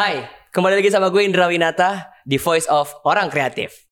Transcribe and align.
Hai, 0.00 0.24
kembali 0.48 0.80
lagi 0.80 0.88
sama 0.88 1.12
gue 1.12 1.28
Indra 1.28 1.44
Winata 1.44 2.08
di 2.24 2.40
Voice 2.40 2.64
of 2.72 2.88
Orang 3.04 3.28
Kreatif. 3.28 3.84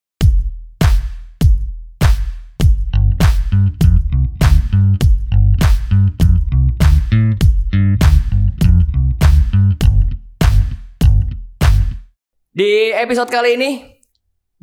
Di 12.56 12.96
episode 12.96 13.28
kali 13.28 13.60
ini 13.60 14.00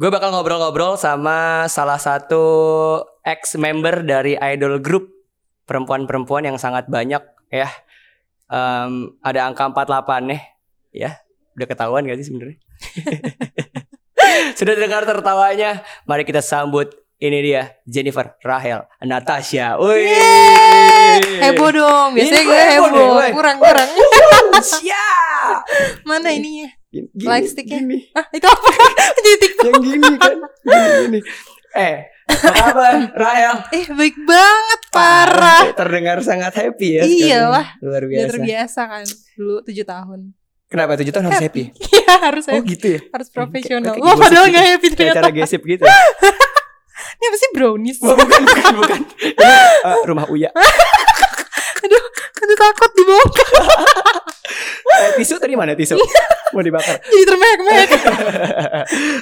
gue 0.02 0.10
bakal 0.10 0.34
ngobrol-ngobrol 0.34 0.98
sama 0.98 1.70
salah 1.70 2.02
satu 2.02 2.42
ex 3.22 3.54
member 3.62 4.02
dari 4.02 4.34
idol 4.34 4.82
group 4.82 5.14
perempuan-perempuan 5.70 6.50
yang 6.50 6.58
sangat 6.58 6.90
banyak 6.90 7.22
ya. 7.54 7.70
Em, 8.50 9.14
ada 9.22 9.46
angka 9.46 9.70
48 9.70 10.26
nih 10.26 10.42
ya. 10.90 11.22
Udah 11.56 11.68
ketahuan 11.68 12.04
gak 12.04 12.20
sih 12.20 12.28
sebenarnya? 12.28 12.58
Sudah 14.60 14.76
dengar 14.76 15.08
tertawanya? 15.08 15.84
Mari 16.04 16.28
kita 16.28 16.44
sambut 16.44 16.92
ini 17.16 17.40
dia 17.40 17.80
Jennifer 17.88 18.36
Rahel 18.44 18.84
Natasha. 19.00 19.80
Wih. 19.80 20.12
Heboh 21.40 21.72
dong, 21.72 22.10
biasanya 22.12 22.44
gue 22.44 22.60
heboh 22.60 22.90
nih, 22.92 23.00
heboh, 23.00 23.16
weh. 23.16 23.32
kurang-kurang. 23.32 23.90
Siap. 24.60 25.58
Mana 26.10 26.36
ininya? 26.36 26.68
Gini, 26.92 27.48
stick-nya? 27.48 27.80
gini. 27.84 28.00
Ah, 28.12 28.28
itu 28.36 28.48
apa? 28.48 28.68
Jadi 29.16 29.32
TikTok. 29.40 29.64
Yang 29.68 29.80
gini 29.84 30.10
kan. 30.20 30.38
Gini, 30.64 30.92
gini. 31.08 31.20
Eh, 31.76 31.96
apa 32.28 32.52
kabar 32.52 32.96
Rahel? 33.16 33.56
Eh, 33.76 33.86
baik 33.92 34.16
banget, 34.24 34.82
parah. 34.92 35.64
Terdengar 35.76 36.20
sangat 36.24 36.56
happy 36.56 37.00
ya. 37.00 37.04
Iyalah. 37.04 37.80
Luar 37.84 38.04
biasa. 38.08 38.28
terbiasa 38.32 38.82
kan, 38.88 39.06
dulu 39.36 39.60
7 39.64 39.84
tahun. 39.84 40.20
Kenapa 40.76 41.00
tujuh 41.00 41.14
tahun 41.16 41.32
harus 41.32 41.40
happy? 41.40 41.64
Iya, 41.96 42.16
harus 42.20 42.44
Oh 42.52 42.60
happy. 42.60 42.68
gitu 42.76 42.88
ya. 43.00 43.00
Harus 43.16 43.28
profesional. 43.32 43.96
Wah, 43.96 44.16
padahal 44.20 44.52
gak 44.52 44.66
happy 44.76 44.88
ternyata. 44.92 45.24
cara 45.24 45.32
gesip 45.32 45.64
gitu. 45.64 45.88
Ini 47.16 47.26
apa 47.32 47.38
sih 47.40 47.50
brownies? 47.56 47.98
Oh, 48.04 48.12
bukan, 48.12 48.42
bukan, 48.44 48.74
bukan. 48.84 49.00
Ini 49.24 49.40
eh, 49.88 49.98
rumah 50.04 50.28
Uya. 50.28 50.52
aduh, 51.86 52.04
aduh 52.44 52.58
takut 52.60 52.92
dibongkar. 52.92 53.50
Eh, 54.86 55.10
tisu 55.24 55.40
tadi 55.40 55.56
mana 55.56 55.80
tisu? 55.80 55.96
Mau 56.52 56.60
dibakar. 56.60 57.00
Jadi 57.00 57.24
termehek-mehek. 57.24 57.90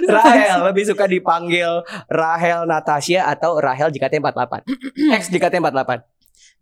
Rahel 0.09 0.57
lebih 0.73 0.83
suka 0.89 1.05
dipanggil 1.05 1.85
Rahel 2.09 2.65
Natasha 2.65 3.29
atau 3.29 3.61
Rahel 3.61 3.93
JKT48. 3.93 4.65
Ex 5.13 5.29
JKT48. 5.29 6.12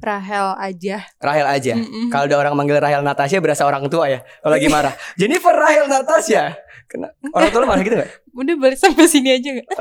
Rahel 0.02 0.48
aja. 0.58 0.98
Rahel 1.18 1.46
aja. 1.48 1.74
Mm-mm. 1.74 2.10
Kalau 2.10 2.26
ada 2.26 2.38
orang 2.38 2.54
manggil 2.54 2.76
Rahel 2.76 3.02
Natasha 3.02 3.38
berasa 3.38 3.64
orang 3.64 3.86
tua 3.86 4.10
ya. 4.10 4.20
Kalau 4.42 4.52
lagi 4.52 4.66
marah. 4.66 4.94
Jennifer 5.14 5.54
Rahel 5.54 5.86
Natasha. 5.86 6.58
Kena, 6.86 7.08
orang 7.30 7.50
tua 7.50 7.62
lu 7.62 7.68
marah 7.68 7.80
gitu 7.80 7.96
gak? 7.96 8.10
Udah 8.32 8.56
balik 8.58 8.76
sampai 8.76 9.06
sini 9.06 9.32
aja 9.32 9.50
gak? 9.54 9.68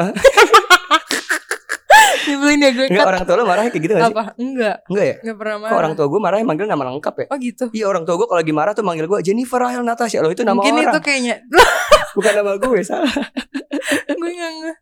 Nyebelin 2.21 2.61
ya 2.61 2.71
gue 2.71 2.87
Enggak, 2.87 3.07
orang 3.09 3.23
tua 3.25 3.35
lu 3.35 3.45
marah 3.45 3.62
kayak 3.67 3.81
gitu 3.81 3.93
gak 3.93 4.03
sih? 4.03 4.12
Apa? 4.12 4.25
Enggak, 4.37 4.77
Enggak 4.87 5.05
ya? 5.05 5.17
enggak 5.19 5.37
pernah 5.37 5.57
marah. 5.57 5.71
Kok 5.73 5.81
orang 5.81 5.95
tua 5.95 6.07
gue 6.07 6.21
marah 6.21 6.39
manggil 6.43 6.67
nama 6.69 6.84
lengkap 6.87 7.15
ya? 7.17 7.27
Oh 7.27 7.39
gitu. 7.41 7.65
Iya 7.73 7.84
orang 7.89 8.03
tua 8.05 8.15
gue 8.15 8.27
kalau 8.29 8.39
lagi 8.39 8.53
marah 8.53 8.73
tuh 8.73 8.84
manggil 8.84 9.07
gue 9.07 9.19
Jennifer 9.21 9.59
Rahel 9.59 9.83
Natasha 9.83 10.21
Loh 10.21 10.31
itu 10.31 10.45
nama 10.45 10.55
Mungkin 10.55 10.75
orang 10.77 10.95
itu 10.95 11.01
kayaknya 11.01 11.34
Bukan 12.17 12.33
nama 12.33 12.53
gue 12.57 12.79
salah 12.84 13.11
gue 14.21 14.31
nge. 14.31 14.51
Ya, 14.55 14.73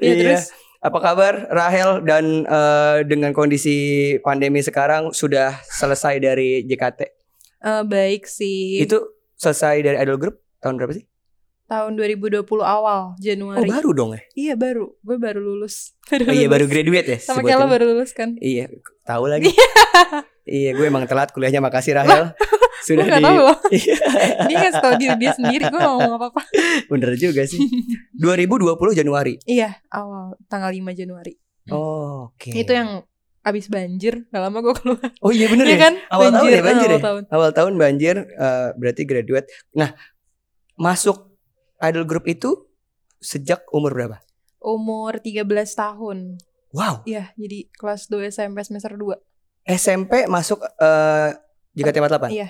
Iya. 0.00 0.12
terus 0.16 0.42
Apa 0.82 0.98
kabar 0.98 1.46
Rahel 1.48 2.02
dan 2.02 2.42
eh, 2.42 3.06
dengan 3.06 3.30
kondisi 3.30 3.76
pandemi 4.18 4.58
sekarang 4.60 5.14
sudah 5.14 5.62
selesai 5.62 6.18
dari 6.18 6.66
JKT? 6.66 7.00
eh, 7.62 7.82
baik 7.86 8.26
sih. 8.26 8.82
Itu 8.82 9.14
selesai 9.38 9.78
dari 9.80 9.96
idol 9.96 10.18
group 10.18 10.42
tahun 10.58 10.76
berapa 10.76 10.92
sih? 10.92 11.06
tahun 11.62 11.96
2020 11.96 12.44
awal 12.60 13.16
Oh 13.16 13.16
Januari. 13.16 13.64
baru 13.64 13.90
dong 13.96 14.10
ya? 14.12 14.20
Iya 14.36 14.54
baru. 14.60 14.92
Gue 15.00 15.16
baru 15.16 15.40
lulus. 15.40 15.96
Oh, 16.12 16.28
iya 16.28 16.44
baru 16.44 16.68
graduate 16.68 17.08
ya? 17.08 17.16
Sama 17.16 17.40
kayak 17.40 17.64
lo 17.64 17.66
baru 17.66 17.96
lulus 17.96 18.12
kan? 18.12 18.36
Iya 18.36 18.68
tahu 19.08 19.24
lagi. 19.24 19.48
iya 20.44 20.76
gue 20.76 20.84
emang 20.84 21.08
telat 21.08 21.32
kuliahnya 21.32 21.64
makasih 21.64 21.96
Rahel. 22.02 22.36
Sudah 22.82 23.04
gue 23.04 23.08
gak 23.08 23.20
di 23.20 23.24
tahu 23.24 23.38
loh. 23.46 23.56
Dia 24.42 24.56
nggak 24.58 24.74
tahu 24.76 24.92
diri 24.96 25.14
dia 25.16 25.30
sendiri. 25.32 25.64
Gue 25.66 25.80
ngomong 25.80 26.12
apa-apa. 26.16 26.42
bener 26.86 27.14
juga 27.14 27.42
sih. 27.44 27.62
2020 28.16 28.74
Januari. 28.92 29.38
Iya 29.44 29.78
awal 29.88 30.34
tanggal 30.46 30.68
5 30.68 30.82
Januari. 30.92 31.34
Oh, 31.70 32.30
Oke. 32.30 32.50
Itu 32.50 32.74
yang 32.74 33.06
abis 33.42 33.66
banjir. 33.66 34.26
Gak 34.28 34.42
lama 34.42 34.58
gue 34.60 34.74
keluar. 34.74 35.02
Oh 35.18 35.30
iya 35.30 35.46
bener 35.46 35.64
Iya 35.64 35.74
ya. 35.74 35.80
kan? 35.80 35.94
Awal 36.10 36.28
tahun 36.32 36.48
ya 36.48 36.60
banjir 36.60 36.88
awal 36.88 36.92
ya? 36.92 37.02
tahun. 37.02 37.22
Awal 37.28 37.50
tahun 37.52 37.72
banjir 37.74 38.14
eh, 38.18 38.68
berarti 38.74 39.02
graduate. 39.02 39.46
Nah, 39.72 39.94
masuk 40.74 41.30
idol 41.78 42.02
group 42.02 42.26
itu 42.26 42.66
sejak 43.18 43.62
umur 43.70 43.94
berapa? 43.94 44.18
Umur 44.58 45.18
13 45.18 45.46
tahun. 45.72 46.18
Wow, 46.72 47.04
Iya 47.04 47.36
jadi 47.36 47.68
kelas 47.70 48.08
2 48.08 48.32
SMP 48.32 48.58
semester 48.62 48.96
2. 48.96 49.14
SMP 49.68 50.24
masuk 50.24 50.58
eh 50.80 51.30
JKT48. 51.72 52.24
Iya. 52.32 52.48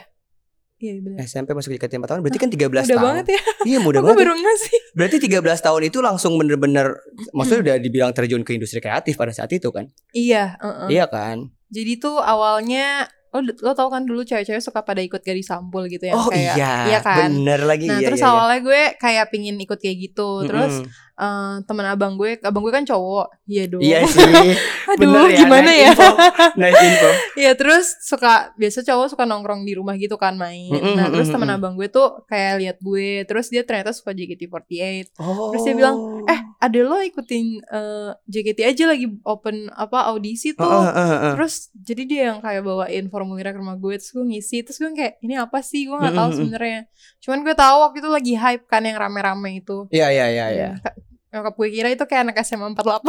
Iya 0.83 0.99
benar. 0.99 1.17
SMP 1.23 1.55
masuk 1.55 1.71
JKT48 1.73 2.19
berarti 2.19 2.39
kan 2.39 2.51
13 2.51 2.59
Udah 2.59 2.83
tahun. 2.83 2.99
banget 3.01 3.27
ya. 3.31 3.41
Iya, 3.63 3.79
mudah 3.79 4.01
banget. 4.05 4.19
baru 4.19 4.33
nggak 4.35 4.57
sih. 4.59 4.79
Berarti 4.93 5.17
13 5.23 5.39
tahun 5.63 5.83
itu 5.87 5.99
langsung 6.03 6.33
bener-bener 6.35 6.87
maksudnya 7.31 7.61
udah 7.63 7.77
dibilang 7.79 8.11
terjun 8.11 8.43
ke 8.43 8.53
industri 8.53 8.83
kreatif 8.83 9.15
pada 9.15 9.31
saat 9.31 9.47
itu 9.49 9.71
kan? 9.71 9.87
Iya. 10.11 10.59
uh-uh. 10.59 10.91
Iya 10.91 11.07
kan? 11.07 11.55
Jadi 11.71 11.97
tuh 11.97 12.19
awalnya 12.19 13.07
lo 13.33 13.41
lo 13.41 13.73
tau 13.73 13.89
kan 13.89 14.05
dulu 14.05 14.21
cewek-cewek 14.21 14.61
suka 14.61 14.83
pada 14.83 15.01
ikut 15.01 15.25
gadis 15.25 15.49
sampul 15.49 15.89
gitu 15.89 16.05
ya 16.05 16.13
oh 16.13 16.29
kayak 16.29 16.53
iya, 16.53 16.75
iya 16.85 17.01
kan. 17.01 17.33
bener 17.33 17.65
lagi 17.65 17.89
Nah 17.89 17.97
iya, 17.97 18.13
terus 18.13 18.21
iya, 18.21 18.29
iya. 18.29 18.35
awalnya 18.37 18.61
gue 18.61 18.83
kayak 19.01 19.25
pingin 19.33 19.57
ikut 19.57 19.81
kayak 19.81 19.97
gitu 20.03 20.45
Terus 20.45 20.85
Mm-mm. 20.85 21.12
Eh, 21.15 21.57
teman 21.63 21.87
abang 21.87 22.15
gue 22.15 22.41
Abang 22.41 22.61
gue 22.61 22.71
kan 22.71 22.83
cowok 22.83 23.27
Iya 23.45 23.65
dong 23.67 23.81
Iya 23.81 23.99
sih. 24.05 24.23
Aduh 24.93 24.99
bener 24.99 25.29
ya, 25.29 25.39
gimana 25.39 25.71
ya 25.71 25.89
info. 25.91 26.09
Nice 26.55 26.81
info. 26.81 27.09
Iya 27.41 27.53
terus 27.53 27.87
suka 28.01 28.33
Biasa 28.55 28.83
cowok 28.83 29.07
suka 29.09 29.25
nongkrong 29.25 29.63
di 29.63 29.73
rumah 29.73 29.95
gitu 29.95 30.15
kan 30.15 30.35
main 30.35 30.69
Mm-mm, 30.69 30.95
Nah 30.95 31.07
terus 31.09 31.29
teman 31.29 31.49
abang 31.49 31.75
gue 31.75 31.87
tuh 31.87 32.25
Kayak 32.25 32.53
lihat 32.59 32.77
gue 32.79 33.25
Terus 33.25 33.47
dia 33.49 33.63
ternyata 33.63 33.91
suka 33.91 34.13
JKT48 34.13 35.15
Oh. 35.17 35.51
Terus 35.51 35.63
dia 35.63 35.75
bilang, 35.75 35.97
Eh 36.25 36.41
ada 36.59 36.79
lo 36.81 36.99
ikutin 36.99 37.59
eh, 37.61 38.11
JKT 38.25 38.59
aja 38.65 38.85
lagi 38.87 39.07
open 39.23 39.67
apa 39.69 40.07
audisi 40.07 40.53
tuh 40.53 40.63
Heeh, 40.63 40.89
heeh, 40.89 41.09
heeh. 41.13 41.33
Terus 41.35 41.55
jadi 41.75 42.03
dia 42.05 42.23
yang 42.29 42.39
kayak 42.39 42.63
bawain 42.63 43.07
formulirnya 43.09 43.51
ke 43.51 43.61
rumah 43.61 43.75
gue 43.75 43.95
Terus 43.95 44.11
gue 44.11 44.25
ngisi 44.27 44.57
Terus 44.63 44.79
gue 44.79 44.91
kayak 44.93 45.15
ini 45.21 45.35
apa 45.35 45.59
sih 45.61 45.85
Gue 45.85 45.97
gak 45.97 46.13
tahu 46.13 46.29
Mm-mm. 46.29 46.39
sebenarnya 46.39 46.81
Cuman 47.19 47.39
gue 47.41 47.55
tahu 47.55 47.77
waktu 47.81 47.99
itu 47.99 48.11
lagi 48.11 48.35
hype 48.35 48.65
kan 48.67 48.83
yang 48.83 48.97
rame-rame 48.97 49.51
itu 49.57 49.87
Iya 49.89 50.09
iya 50.11 50.27
iya 50.29 50.47
iya. 50.51 50.71
Ka- 51.33 51.41
Nyokap 51.41 51.55
gue 51.57 51.69
kira 51.71 51.89
itu 51.89 52.05
kayak 52.05 52.23
anak 52.23 52.37
SMA 52.43 52.69
48 52.71 53.09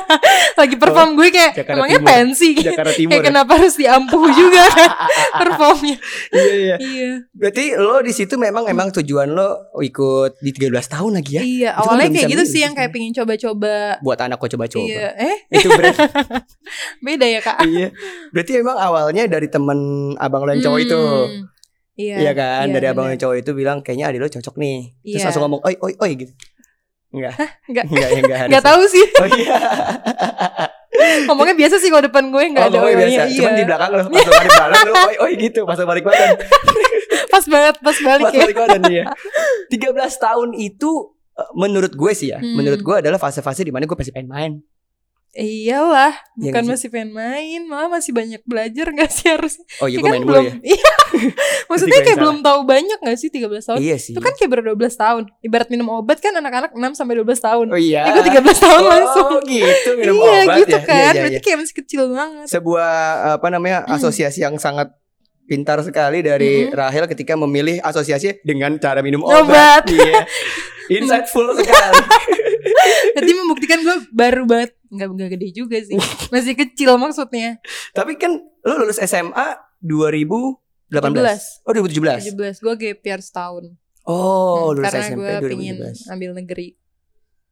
Lagi 0.60 0.74
perform 0.74 1.10
gue 1.14 1.28
kayak 1.28 1.52
Jakarta 1.54 1.76
Emangnya 1.76 2.00
Timur. 2.00 2.08
pensi 2.10 2.48
Jakarta 2.56 2.92
Timur. 2.92 3.10
Kayak 3.12 3.24
kenapa 3.28 3.52
harus 3.54 3.74
diampuh 3.76 4.24
juga 4.40 4.62
kan 4.66 4.90
Performnya 5.36 5.96
Iya 6.32 6.54
iya. 6.54 6.76
Iya 6.78 7.10
Berarti 7.30 7.64
lo 7.74 8.00
di 8.00 8.10
situ 8.10 8.34
memang 8.34 8.64
emang 8.66 8.88
tujuan 8.90 9.28
lo 9.28 9.48
ikut 9.76 10.40
di 10.40 10.50
13 10.50 10.72
tahun 10.88 11.12
lagi 11.14 11.32
ya? 11.34 11.42
Iya 11.42 11.70
Itu 11.70 11.76
kan 11.76 11.84
awalnya 11.84 12.04
belum 12.06 12.16
kayak 12.16 12.30
gitu 12.32 12.44
sih 12.48 12.60
Yang 12.62 12.74
kayak 12.74 12.90
pengen 12.90 13.12
coba-coba 13.14 13.74
Buat 14.00 14.18
anak 14.22 14.36
kok 14.38 14.50
coba-coba. 14.50 14.88
Iya 14.88 15.08
Eh 15.14 15.36
Itu 15.52 15.68
berarti 15.68 16.00
beda 17.06 17.26
ya 17.28 17.40
kak 17.40 17.58
iya. 17.64 17.88
Berarti 18.30 18.52
emang 18.56 18.76
awalnya 18.76 19.28
dari 19.28 19.46
temen 19.46 19.78
abang 20.16 20.42
lo 20.42 20.50
yang 20.50 20.64
cowok 20.64 20.80
itu. 20.80 20.96
Hmm, 20.96 21.44
Iya 21.94 22.16
Iya 22.16 22.32
kan? 22.32 22.66
dari 22.70 22.80
iya, 22.80 22.92
abang 22.92 23.04
bener. 23.04 23.12
yang 23.12 23.20
cowok 23.20 23.36
itu 23.38 23.50
bilang 23.52 23.78
kayaknya 23.80 24.08
adik 24.08 24.20
lo 24.20 24.28
cocok 24.30 24.54
nih. 24.56 24.78
Terus 24.96 25.12
Iya. 25.12 25.24
langsung 25.26 25.42
ngomong 25.44 25.60
oi 25.62 25.74
oi 25.76 25.94
oi 25.98 26.12
gitu. 26.16 26.32
Enggak. 27.08 27.32
Enggak. 27.64 27.84
Enggak, 27.88 28.08
ya, 28.08 28.18
enggak 28.20 28.38
harus. 28.38 28.52
Gak 28.52 28.64
tahu 28.64 28.82
sih 28.86 29.04
Oh 29.16 29.28
iya. 29.32 29.56
Ngomongnya 31.30 31.54
biasa 31.56 31.74
sih 31.78 31.88
kalau 31.88 32.04
depan 32.04 32.24
gue 32.28 32.42
Gak 32.52 32.64
oh, 32.64 32.68
ada 32.68 32.78
oi-nya, 32.84 33.06
biasa. 33.06 33.22
Cuman 33.32 33.52
iya. 33.52 33.58
di 33.58 33.64
belakang 33.64 33.90
lo 33.90 33.98
pas 33.98 34.26
balik 34.28 34.52
badan 34.52 34.80
lo 34.84 34.92
oi 34.92 35.16
oi 35.16 35.32
gitu, 35.38 35.60
pas 35.64 35.78
balik 35.78 36.04
badan. 36.04 36.28
Pas 37.32 37.44
banget 37.44 37.74
Pas 37.78 37.96
balik 38.00 38.24
Pas 38.24 38.34
ya 38.34 38.40
balik 38.44 38.58
badan 38.58 38.82
iya. 38.88 39.04
13 39.72 39.94
tahun 40.18 40.48
itu 40.56 40.90
eh, 41.36 41.50
menurut 41.54 41.92
gue 41.92 42.12
sih 42.12 42.32
ya, 42.32 42.38
Hmm. 42.40 42.56
menurut 42.56 42.80
gue 42.80 42.96
adalah 42.98 43.16
fase-fase 43.16 43.62
di 43.62 43.70
mana 43.72 43.84
gue 43.84 43.94
pasti 43.94 44.10
pengen 44.10 44.28
main. 44.28 44.52
Iyalah 45.30 46.16
Iya 46.34 46.50
Bukan 46.50 46.62
masih 46.66 46.88
pengen 46.88 47.12
main 47.12 47.60
Malah 47.62 47.88
masih 47.90 48.10
banyak 48.10 48.40
belajar 48.42 48.88
gak 48.90 49.10
sih 49.10 49.28
harusnya 49.28 49.64
Oh 49.78 49.86
iya 49.86 49.96
Ya 49.96 50.00
gue 50.00 50.02
kan 50.02 50.10
main 50.10 50.22
dulu 50.22 50.32
belum 50.32 50.44
ya. 50.44 50.54
Iya 50.72 50.92
Maksudnya 51.64 51.98
kayak 51.98 52.08
salah. 52.08 52.22
belum 52.22 52.36
tahu 52.40 52.60
banyak 52.64 52.98
gak 52.98 53.16
sih 53.16 53.28
13 53.28 53.44
tahun 53.62 53.78
Iya 53.78 53.96
sih. 53.98 54.12
Itu 54.12 54.20
kan 54.20 54.32
kayak 54.32 54.50
baru 54.50 54.62
12 54.74 54.88
tahun 54.94 55.22
Ibarat 55.40 55.68
minum 55.68 55.88
obat 55.90 56.18
kan 56.18 56.32
anak-anak 56.32 56.72
6 56.72 56.80
sampai 56.94 57.14
12 57.18 57.28
tahun 57.38 57.66
Oh 57.68 57.78
iya. 57.78 58.02
Eh 58.04 58.12
gue 58.14 58.24
13 58.26 58.40
tahun 58.58 58.80
oh, 58.80 58.88
langsung 58.88 59.28
gitu 59.44 59.90
minum 59.94 60.16
Iya 60.16 60.40
obat 60.42 60.56
gitu 60.58 60.74
ya. 60.74 60.82
kan 60.82 60.96
Iya, 60.96 61.04
iya, 61.04 61.20
Berarti 61.20 61.34
iya. 61.34 61.44
kayak 61.44 61.58
masih 61.58 61.76
kecil 61.76 62.02
banget 62.08 62.46
Sebuah 62.48 62.92
apa 63.34 63.48
namanya 63.48 63.78
Hmm. 63.80 63.94
asosiasi 63.94 64.40
yang 64.40 64.56
sangat 64.56 64.90
pintar 65.44 65.80
sekali 65.80 66.20
dari 66.20 66.66
Mm-mm. 66.66 66.74
Rahel 66.74 67.04
ketika 67.06 67.32
memilih 67.34 67.80
asosiasi 67.80 68.36
dengan 68.42 68.76
cara 68.76 69.00
minum 69.00 69.22
Obat. 69.22 69.44
obat. 69.44 69.82
iya. 69.88 70.24
Insightful 70.94 71.52
sekali. 71.54 72.00
Berarti 73.12 73.32
membuktikan 73.34 73.78
gue 73.80 73.96
baru 74.10 74.42
banget 74.44 74.70
Gak, 74.88 75.04
nggak 75.06 75.30
gede 75.30 75.48
juga 75.52 75.76
sih 75.78 75.96
Masih 76.32 76.54
kecil 76.54 76.94
maksudnya 76.94 77.60
Tapi 77.90 78.14
kan 78.14 78.32
lu 78.38 78.74
lulus 78.78 78.96
SMA 78.98 79.56
2018. 79.78 80.88
17 80.90 81.64
Oh 81.64 81.72
2017. 81.72 82.32
17 82.32 82.34
Gue 82.58 82.74
gap 82.74 83.00
year 83.02 83.20
setahun 83.20 83.64
Oh, 84.02 84.72
Hmm, 84.72 84.74
lulus 84.74 84.88
karena 84.88 85.04
SMP 85.04 85.20
gue 85.20 85.36
pingin 85.46 85.74
2017. 85.76 86.08
ambil 86.08 86.30
negeri. 86.34 86.68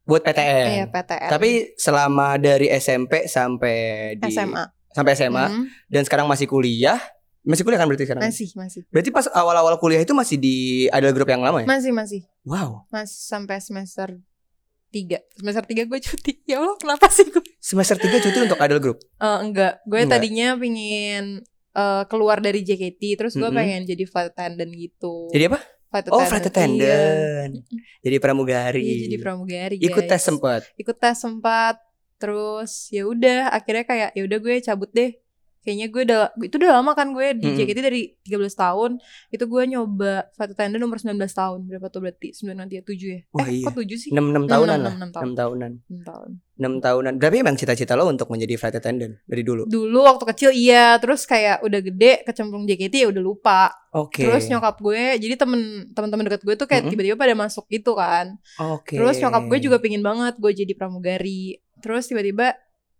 Buat 0.03 0.21
PTN. 0.23 0.65
Iya 0.73 0.85
PTN. 0.87 1.29
Tapi 1.29 1.49
selama 1.75 2.27
dari 2.35 2.67
SMP 2.73 3.27
sampai 3.27 3.77
di 4.15 4.25
SMA. 4.27 4.65
sampai 4.89 5.11
SMA 5.13 5.45
Hmm, 5.45 5.69
dan 5.85 6.01
sekarang 6.01 6.25
masih 6.25 6.43
kuliah, 6.43 6.97
masih 7.43 7.61
kuliah 7.61 7.77
kan 7.77 7.85
berarti 7.85 8.03
sekarang? 8.03 8.25
masih 8.25 8.49
masih 8.51 8.81
Berarti 8.89 9.09
pas 9.11 9.29
awal-awal 9.29 9.77
kuliah 9.77 10.01
itu 10.01 10.09
masih 10.11 10.35
di 10.35 10.57
ada 10.89 11.05
grup 11.11 11.27
yang 11.27 11.39
lama 11.39 11.61
ya? 11.61 11.67
masih 11.67 11.93
masih 11.93 12.25
Wow. 12.41 12.89
masih 12.89 13.13
sampai 13.21 13.61
semester 13.61 14.17
tiga 14.97 15.17
semester 15.31 15.61
tiga 15.63 15.85
gue 15.85 15.99
cuti 15.99 16.31
ya 16.49 16.57
Allah 16.57 16.73
kenapa 16.75 17.05
sih 17.07 17.25
gue 17.25 17.43
Semester 17.59 17.95
3 17.95 18.23
cuti 18.23 18.37
untuk 18.41 18.57
idol 18.57 18.79
group. 18.79 18.97
Eh, 19.17 19.37
enggak 19.39 19.83
gue 19.83 19.99
Enggak. 19.99 20.17
tadinya 20.17 20.55
pingin 20.55 21.25
eh, 21.73 22.03
keluar 22.05 22.39
dari 22.39 22.61
JKT 22.61 23.01
terus 23.15 23.33
gue 23.33 23.43
Mm-mm. 23.43 23.53
pengen 23.53 23.81
jadi 23.83 24.03
flight 24.03 24.31
attendant 24.31 24.71
gitu 24.71 25.27
Jadi 25.29 25.43
apa? 25.45 25.59
flight 25.87 26.07
Oh, 26.09 26.19
flight 26.21 26.41
iya. 26.41 26.49
attendant. 26.49 27.53
Jadi 27.99 28.15
pramugari. 28.17 28.81
Iya, 28.81 28.95
jadi 29.05 29.17
pramugari 29.17 29.75
Ikut 29.79 30.03
tes 30.03 30.15
guys. 30.15 30.25
sempat. 30.25 30.61
ikut 30.73 30.95
tes 30.95 31.15
sempat 31.15 31.75
terus 32.15 32.89
ya 32.89 33.05
udah 33.05 33.51
akhirnya 33.51 33.83
kayak 33.83 34.09
ya 34.11 34.23
udah 34.23 34.37
gue 34.37 34.55
cabut 34.59 34.89
deh 34.89 35.11
kayaknya 35.67 35.91
gue 35.91 36.01
udah 36.07 36.21
itu 36.39 36.55
udah 36.55 36.79
lama 36.79 36.95
kan 36.95 37.11
gue 37.11 37.35
di. 37.35 37.59
JKT 37.59 37.79
dari 37.83 38.15
13 38.23 38.39
tahun 38.55 39.03
itu 39.27 39.43
gue 39.43 39.63
nyoba 39.67 40.31
flight 40.31 40.55
attendant 40.55 40.79
umur 40.87 40.95
19 40.95 41.19
tahun 41.19 41.59
berapa 41.67 41.91
tuh 41.91 41.99
berarti 42.07 42.31
9 42.31 42.55
nanti 42.55 42.79
ya 42.79 42.83
7 42.87 42.95
ya 42.95 43.19
Wah, 43.35 43.43
eh 43.51 43.59
iya. 43.59 43.67
kok 43.67 43.75
7 43.75 43.83
sih 43.99 44.09
6 44.15 44.15
6 44.15 44.47
tahunan 44.47 44.77
enam, 44.79 44.87
lah. 44.87 44.93
enam, 44.95 44.95
enam 44.95 45.11
tahun. 45.11 45.27
6 45.27 45.35
tahunan. 45.35 45.71
6 45.91 46.07
tahun 46.07 46.29
6 46.57 46.81
tahunan. 46.81 47.13
Tapi 47.21 47.35
emang 47.37 47.53
cita-cita 47.53 47.93
lo 47.93 48.09
untuk 48.09 48.33
menjadi 48.33 48.57
flight 48.57 48.81
attendant 48.81 49.13
dari 49.29 49.43
dulu. 49.45 49.69
dulu 49.69 49.99
waktu 50.01 50.23
kecil 50.33 50.49
iya 50.55 50.95
terus 50.97 51.27
kayak 51.27 51.61
udah 51.61 51.79
gede 51.83 52.23
kecemplung 52.23 52.63
JKT 52.65 53.03
ya 53.03 53.07
udah 53.11 53.21
lupa 53.21 53.69
Oke. 53.91 54.23
terus 54.25 54.47
nyokap 54.47 54.79
gue 54.79 55.19
jadi 55.19 55.35
temen 55.35 55.91
teman-teman 55.91 56.23
dekat 56.31 56.41
gue 56.47 56.55
tuh 56.55 56.65
kayak 56.65 56.87
Mm-mm. 56.87 56.91
tiba-tiba 56.95 57.17
pada 57.19 57.35
masuk 57.35 57.65
gitu 57.67 57.93
kan 57.93 58.39
Oke. 58.57 58.95
terus 58.95 59.19
nyokap 59.19 59.43
gue 59.49 59.59
juga 59.59 59.77
pingin 59.77 60.01
banget 60.01 60.37
gue 60.37 60.51
jadi 60.53 60.73
pramugari 60.73 61.59
terus 61.81 62.09
tiba-tiba 62.09 62.57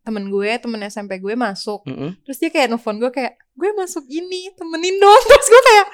temen 0.08 0.24
gue 0.26 0.52
temen 0.56 0.80
SMP 0.84 1.20
gue 1.20 1.36
masuk 1.36 1.84
Mm-mm. 1.84 2.16
terus 2.24 2.38
dia 2.38 2.48
kayak 2.48 2.68
nelfon 2.70 2.96
gue 2.96 3.12
kayak 3.12 3.36
gue 3.52 3.70
masuk 3.74 4.08
ini 4.08 4.48
temenin 4.54 4.96
dong 4.96 5.22
terus 5.28 5.48
gue 5.48 5.62
kayak 5.62 5.86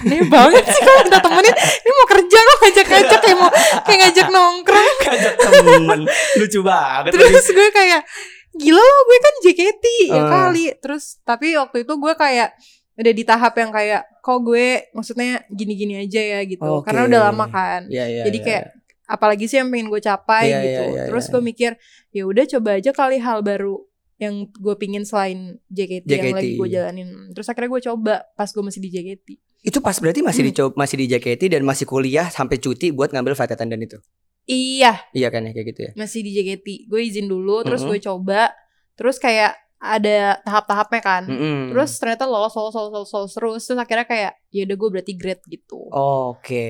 aneh 0.00 0.22
banget 0.24 0.64
sih 0.64 0.80
kalau 0.80 1.00
minta 1.02 1.20
temenin 1.20 1.52
ini 1.52 1.92
mau 1.92 2.08
kerja 2.08 2.38
kok 2.40 2.56
ngajak-ngajak 2.58 3.20
kayak 3.20 3.36
mau 3.36 3.50
kayak 3.84 3.98
ngajak 4.00 4.26
nongkrong 4.28 4.94
Ngajak 5.04 5.34
temen. 5.36 6.00
Lucu 6.36 6.60
banget. 6.60 7.10
terus 7.12 7.46
gue 7.46 7.68
kayak 7.70 8.02
gila 8.50 8.80
loh 8.80 9.00
gue 9.04 9.18
kan 9.18 9.34
JKT 9.40 9.84
ya 10.08 10.16
Ah. 10.16 10.28
kali 10.30 10.64
terus 10.74 11.20
tapi 11.22 11.52
waktu 11.54 11.82
itu 11.82 11.92
gue 11.92 12.14
kayak 12.14 12.56
udah 12.94 13.12
di 13.12 13.22
tahap 13.22 13.54
yang 13.54 13.70
kayak 13.70 14.02
kok 14.18 14.38
gue 14.40 14.90
maksudnya 14.90 15.46
gini-gini 15.48 16.00
aja 16.00 16.18
ya 16.18 16.40
gitu 16.42 16.66
Oke. 16.80 16.90
karena 16.90 17.06
udah 17.06 17.20
lama 17.28 17.46
kan 17.46 17.86
Iya, 17.86 18.04
iya. 18.08 18.22
jadi 18.26 18.34
iya, 18.34 18.44
kayak 18.44 18.64
apalagi 19.08 19.44
sih 19.44 19.56
yang 19.56 19.68
pengen 19.68 19.88
gue 19.88 19.98
capai 19.98 20.44
Iya, 20.46 20.58
gitu 20.60 20.82
iya, 20.84 20.92
iya, 20.92 21.04
terus 21.06 21.24
iya. 21.24 21.32
gue 21.32 21.42
mikir 21.42 21.70
ya 22.10 22.22
udah 22.24 22.44
coba 22.46 22.70
aja 22.76 22.90
kali 22.92 23.16
hal 23.18 23.40
baru 23.40 23.80
yang 24.16 24.34
gue 24.50 24.74
pingin 24.76 25.02
selain 25.02 25.56
JKT, 25.66 26.04
yang 26.04 26.22
JKT. 26.26 26.36
lagi 26.36 26.50
gue 26.54 26.68
jalanin 26.68 27.08
terus 27.30 27.46
akhirnya 27.46 27.70
gue 27.70 27.82
coba 27.84 28.14
pas 28.32 28.46
gue 28.46 28.60
masih 28.60 28.78
di 28.78 28.90
JKT 28.90 29.28
Itu 29.60 29.78
pas 29.80 29.94
berarti 29.94 30.20
masih 30.20 30.42
Hmm. 30.42 30.50
dicoba 30.50 30.72
masih 30.76 30.96
di 30.96 31.06
JKT 31.08 31.42
dan 31.48 31.62
masih 31.62 31.82
kuliah 31.84 32.28
sampai 32.28 32.56
cuti 32.56 32.90
buat 32.90 33.08
ngambil 33.08 33.32
flight 33.32 33.50
attendant 33.50 33.80
itu. 33.80 33.98
iya 34.44 35.02
Iya 35.12 35.28
kan 35.28 35.42
ya 35.42 35.52
kayak 35.52 35.66
gitu 35.68 35.80
ya. 35.82 35.90
masih 35.94 36.20
di 36.20 36.30
JKT 36.32 36.66
gue 36.86 37.00
izin 37.00 37.26
dulu 37.26 37.62
terus 37.62 37.80
Mm-mm. 37.80 37.90
gue 37.90 38.00
coba 38.02 38.52
terus 38.94 39.16
kayak 39.16 39.54
ada 39.78 40.42
tahap-tahapnya 40.42 41.00
kan 41.00 41.22
Mm-mm. 41.24 41.70
terus 41.70 41.94
ternyata 41.96 42.24
lolos 42.24 42.50
lolos 42.52 42.72
lolos 42.72 42.90
lolos, 42.92 43.10
lolos 43.12 43.32
terus 43.32 43.62
terus 43.62 43.78
akhirnya 43.78 44.02
kayak 44.04 44.32
ya 44.48 44.62
udah 44.64 44.76
gue 44.76 44.88
berarti 44.90 45.12
grade 45.14 45.44
gitu 45.46 45.78
Oke. 45.88 46.66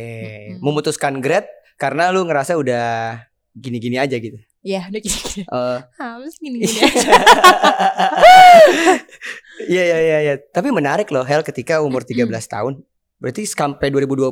Mm-mm. 0.52 0.60
Memutuskan 0.60 1.16
grade 1.18 1.48
karena 1.78 2.10
lu 2.10 2.22
ngerasa 2.22 2.52
udah 2.54 3.22
gini-gini 3.52 3.96
aja 3.96 4.14
gitu. 4.14 4.36
ya 4.60 4.84
udah 4.84 5.00
gitu 5.00 5.40
Eh, 5.40 5.78
harus 5.96 6.34
gini 6.36 6.60
gini 6.60 6.76
aja 6.76 7.02
Iya 9.60 9.82
iya 9.84 9.98
iya 9.98 10.18
iya. 10.22 10.34
Tapi 10.38 10.70
menarik 10.70 11.08
loh 11.08 11.22
Hel 11.22 11.42
ketika 11.42 11.80
umur 11.80 12.02
13 12.02 12.24
Hmm. 12.24 12.46
tahun. 12.48 12.72
Berarti 13.16 13.42
sampai 13.44 13.90
2020 13.90 14.30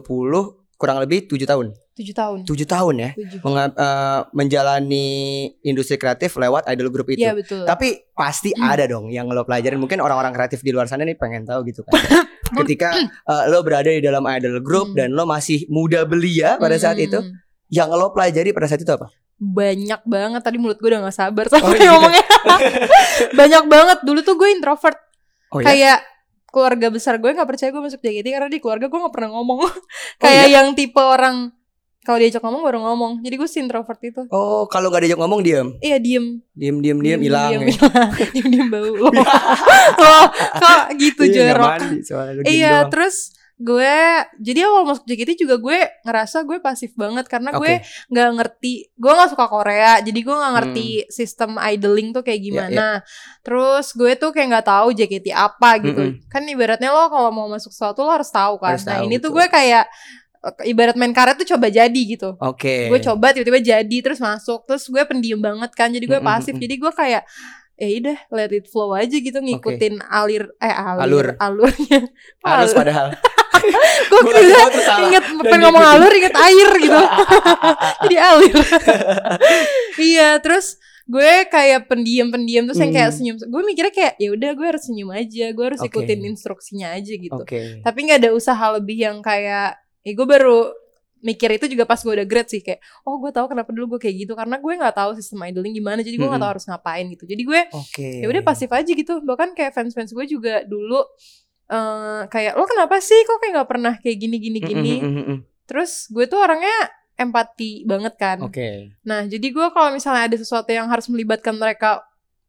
kurang 0.76 0.98
lebih 0.98 1.24
7 1.24 1.42
tahun. 1.44 1.72
tujuh 1.96 2.12
tahun 2.12 2.44
7 2.44 2.68
tahun 2.68 2.94
ya. 2.94 3.10
tujuh 3.16 3.40
Menga- 3.40 3.72
eh, 3.72 4.20
menjalani 4.30 5.08
industri 5.62 5.96
kreatif 5.96 6.36
lewat 6.36 6.68
idol 6.68 6.92
group 6.92 7.08
itu. 7.08 7.24
Iya 7.24 7.32
betul 7.32 7.64
Tapi 7.64 8.12
pasti 8.12 8.52
Hmm. 8.52 8.68
ada 8.68 8.84
dong 8.84 9.08
yang 9.08 9.26
lo 9.26 9.42
pelajarin. 9.42 9.80
Mungkin 9.80 9.98
orang-orang 9.98 10.30
kreatif 10.30 10.60
di 10.60 10.70
luar 10.70 10.86
sana 10.86 11.02
nih 11.02 11.16
pengen 11.16 11.42
tahu 11.42 11.64
gitu 11.64 11.80
kan. 11.82 11.96
Ketika 12.48 12.88
eh, 13.00 13.44
lo 13.46 13.60
berada 13.60 13.88
di 13.88 13.98
dalam 13.98 14.22
idol 14.28 14.60
group 14.60 14.92
Hmm. 14.92 14.96
dan 14.96 15.08
lo 15.10 15.24
masih 15.24 15.64
muda 15.66 16.02
belia 16.02 16.56
pada 16.56 16.76
saat 16.76 16.96
itu, 16.96 17.16
Hmm. 17.16 17.32
yang 17.68 17.88
lo 17.88 18.10
pelajari 18.10 18.50
pada 18.50 18.66
saat 18.66 18.80
itu 18.80 18.90
apa? 18.90 19.08
banyak 19.36 20.00
banget 20.02 20.40
tadi 20.40 20.56
mulut 20.56 20.80
gue 20.80 20.88
udah 20.88 21.04
gak 21.04 21.12
sabar 21.14 21.44
sama 21.46 21.60
Oh, 21.62 21.76
iya. 21.76 21.92
ngomongnya 21.92 22.24
banyak 23.36 23.64
banget 23.66 23.98
dulu 24.00 24.20
tuh 24.22 24.32
gue 24.34 24.48
introvert 24.48 24.96
Oh 25.50 25.60
ya. 25.60 25.66
kayak 25.66 25.98
keluarga 26.48 26.88
besar 26.88 27.20
gue 27.20 27.28
nggak 27.28 27.44
percaya 27.44 27.68
gue 27.68 27.78
masuk 27.78 28.00
JKT 28.00 28.26
karena 28.26 28.48
di 28.48 28.58
keluarga 28.58 28.88
gue 28.88 28.96
nggak 28.96 29.12
pernah 29.12 29.36
ngomong 29.36 29.60
Oh, 29.60 29.72
kayak 30.18 30.46
iya? 30.48 30.56
yang 30.56 30.72
tipe 30.72 30.96
orang 30.96 31.52
kalau 32.06 32.16
diajak 32.16 32.38
ngomong 32.38 32.62
baru 32.62 32.78
ngomong 32.80 33.12
jadi 33.18 33.34
gue 33.34 33.44
si 33.44 33.58
introvert 33.58 33.98
itu 34.00 34.22
Oh, 34.28 34.64
kalau 34.64 34.88
gak 34.88 35.02
diajak 35.02 35.18
ngomong 35.18 35.42
diam. 35.42 35.74
iya 35.80 35.98
diem 35.98 36.38
Diam 36.52 36.78
diam 36.78 36.98
diam 36.98 37.18
hilang. 37.18 37.50
diem 37.52 37.62
ya. 37.64 37.74
hilang. 37.74 38.08
diem 38.32 38.46
diem 38.48 38.68
bau 38.68 38.86
loh 38.88 39.10
Loh, 39.98 40.24
kok 40.54 40.80
gitu 40.94 41.22
Iya, 41.24 41.34
jorok 41.50 41.68
mandi 41.68 41.98
diem 42.00 42.46
iya 42.46 42.74
doang. 42.80 42.90
terus 42.90 43.16
gue 43.56 43.96
jadi 44.36 44.68
awal 44.68 44.84
masuk 44.84 45.04
JKT 45.04 45.40
juga 45.40 45.56
gue 45.56 45.78
ngerasa 46.02 46.44
gue 46.44 46.60
pasif 46.60 46.92
banget 46.92 47.24
karena 47.24 47.50
gue 47.50 47.80
Oke. 47.80 47.88
nggak 48.06 48.28
ngerti 48.36 48.72
gue 48.92 49.08
nggak 49.10 49.30
suka 49.32 49.46
Korea 49.48 49.96
jadi 49.98 50.18
gue 50.18 50.34
nggak 50.34 50.52
ngerti 50.54 50.88
Hmm. 50.94 51.08
sistem 51.08 51.50
idling 51.58 52.12
tuh 52.12 52.20
kayak 52.20 52.36
Iya, 52.36 52.44
gimana 52.44 52.86
terus 53.40 53.90
gue 53.90 54.12
tuh 54.14 54.30
kayak 54.30 54.48
nggak 54.52 54.66
tahu 54.66 54.92
JKT 54.92 55.26
apa 55.30 55.70
gitu 55.80 56.02
Mm-mm. 56.04 56.28
kan 56.28 56.44
ibaratnya 56.44 56.90
lo 56.90 57.08
kalau 57.08 57.32
mau 57.32 57.48
masuk 57.48 57.72
sesuatu 57.72 58.04
lo 58.04 58.12
harus 58.12 58.28
tahu 58.28 58.60
kan 58.60 58.76
Harus 58.76 58.84
nah 58.84 59.00
tahu, 59.00 59.04
ini 59.04 59.16
tuh 59.16 59.32
betul. 59.32 59.36
gue 59.38 59.46
kayak 59.48 59.84
ibarat 60.62 60.94
main 60.94 61.10
karet 61.10 61.36
tuh 61.36 61.48
coba 61.48 61.66
jadi 61.68 62.00
gitu 62.06 62.34
Oke. 62.38 62.86
gue 62.86 63.00
coba 63.00 63.30
tiba-tiba 63.30 63.58
jadi 63.58 63.96
terus 64.00 64.18
masuk 64.18 64.62
terus 64.62 64.84
gue 64.84 65.02
pendiam 65.02 65.38
banget 65.38 65.70
kan 65.72 65.88
jadi 65.88 66.02
gue 66.02 66.20
pasif 66.20 66.52
mm-mm. 66.52 66.62
jadi 66.62 66.74
gue 66.76 66.92
kayak 66.92 67.22
eh 67.76 68.00
udah 68.00 68.18
let 68.30 68.50
it 68.50 68.66
flow 68.66 68.90
aja 68.90 69.12
gitu 69.12 69.36
ngikutin 69.36 70.00
alir 70.02 70.48
eh 70.58 70.72
alir 70.72 71.02
Alur. 71.02 71.26
alurnya 71.36 71.98
Harus 72.46 72.72
padahal. 72.72 73.12
gue 74.06 74.20
kira 74.22 74.40
inget 75.02 75.24
pengen 75.42 75.60
ngomong 75.62 75.84
alur 75.84 76.08
inget 76.08 76.32
air 76.32 76.70
gitu 76.76 77.00
jadi 78.06 78.16
alir 78.22 78.54
iya 79.98 80.38
terus 80.38 80.76
gue 81.06 81.46
kayak 81.46 81.86
pendiam-pendiam 81.86 82.66
terus 82.66 82.80
yang 82.80 82.90
kayak 82.90 83.10
Hmm. 83.10 83.16
senyum 83.16 83.36
gue 83.38 83.62
mikirnya 83.62 83.94
kayak 83.94 84.14
ya 84.18 84.28
udah 84.32 84.50
gue 84.52 84.66
harus 84.66 84.82
senyum 84.84 85.10
aja 85.14 85.46
gue 85.50 85.64
harus 85.64 85.78
Oke. 85.78 85.88
ikutin 85.92 86.20
instruksinya 86.26 86.96
aja 86.98 87.12
gitu 87.14 87.38
Oke. 87.38 87.78
tapi 87.80 87.98
nggak 88.02 88.26
ada 88.26 88.30
usaha 88.32 88.66
lebih 88.74 88.98
yang 88.98 89.22
kayak 89.22 89.78
ya 90.06 90.14
gue 90.14 90.26
baru 90.26 90.70
mikir 91.18 91.50
itu 91.58 91.66
juga 91.66 91.82
pas 91.82 91.98
gue 91.98 92.12
udah 92.12 92.26
grad 92.28 92.46
sih 92.46 92.62
kayak 92.62 92.78
oh 93.02 93.18
gue 93.18 93.34
tahu 93.34 93.50
kenapa 93.50 93.74
dulu 93.74 93.96
gue 93.96 94.06
kayak 94.06 94.16
gitu 94.22 94.32
karena 94.38 94.62
gue 94.62 94.72
nggak 94.78 94.94
tahu 94.94 95.10
sistem 95.18 95.42
idling 95.42 95.74
gimana 95.74 95.98
jadi 95.98 96.14
gue 96.14 96.22
nggak 96.22 96.38
Mm-mm. 96.38 96.44
tahu 96.46 96.52
harus 96.54 96.66
ngapain 96.70 97.04
gitu 97.10 97.24
jadi 97.26 97.42
gue 97.42 97.60
Oke. 97.74 98.08
ya 98.22 98.26
udah 98.30 98.42
pasif 98.46 98.70
aja 98.70 98.86
gitu 98.86 99.18
bahkan 99.26 99.50
kayak 99.50 99.74
fans 99.74 99.90
fans 99.90 100.14
gue 100.14 100.24
juga 100.24 100.62
dulu 100.62 101.02
eh 101.66 102.22
kayak 102.30 102.54
lo 102.54 102.62
kenapa 102.62 103.02
sih 103.02 103.18
kok 103.26 103.42
kayak 103.42 103.52
nggak 103.58 103.68
pernah 103.68 103.94
kayak 103.98 104.16
gini 104.22 104.36
gini 104.38 104.58
gini 104.62 104.94
Mm, 105.02 105.38
terus 105.66 106.06
gue 106.14 106.30
tuh 106.30 106.38
orangnya 106.38 106.70
empati 107.18 107.82
banget 107.82 108.14
kan 108.14 108.38
Oke. 108.46 108.94
nah 109.02 109.26
jadi 109.26 109.46
gue 109.50 109.66
kalau 109.74 109.90
misalnya 109.90 110.30
ada 110.30 110.36
sesuatu 110.38 110.70
yang 110.70 110.86
harus 110.86 111.10
melibatkan 111.10 111.58
mereka 111.58 112.06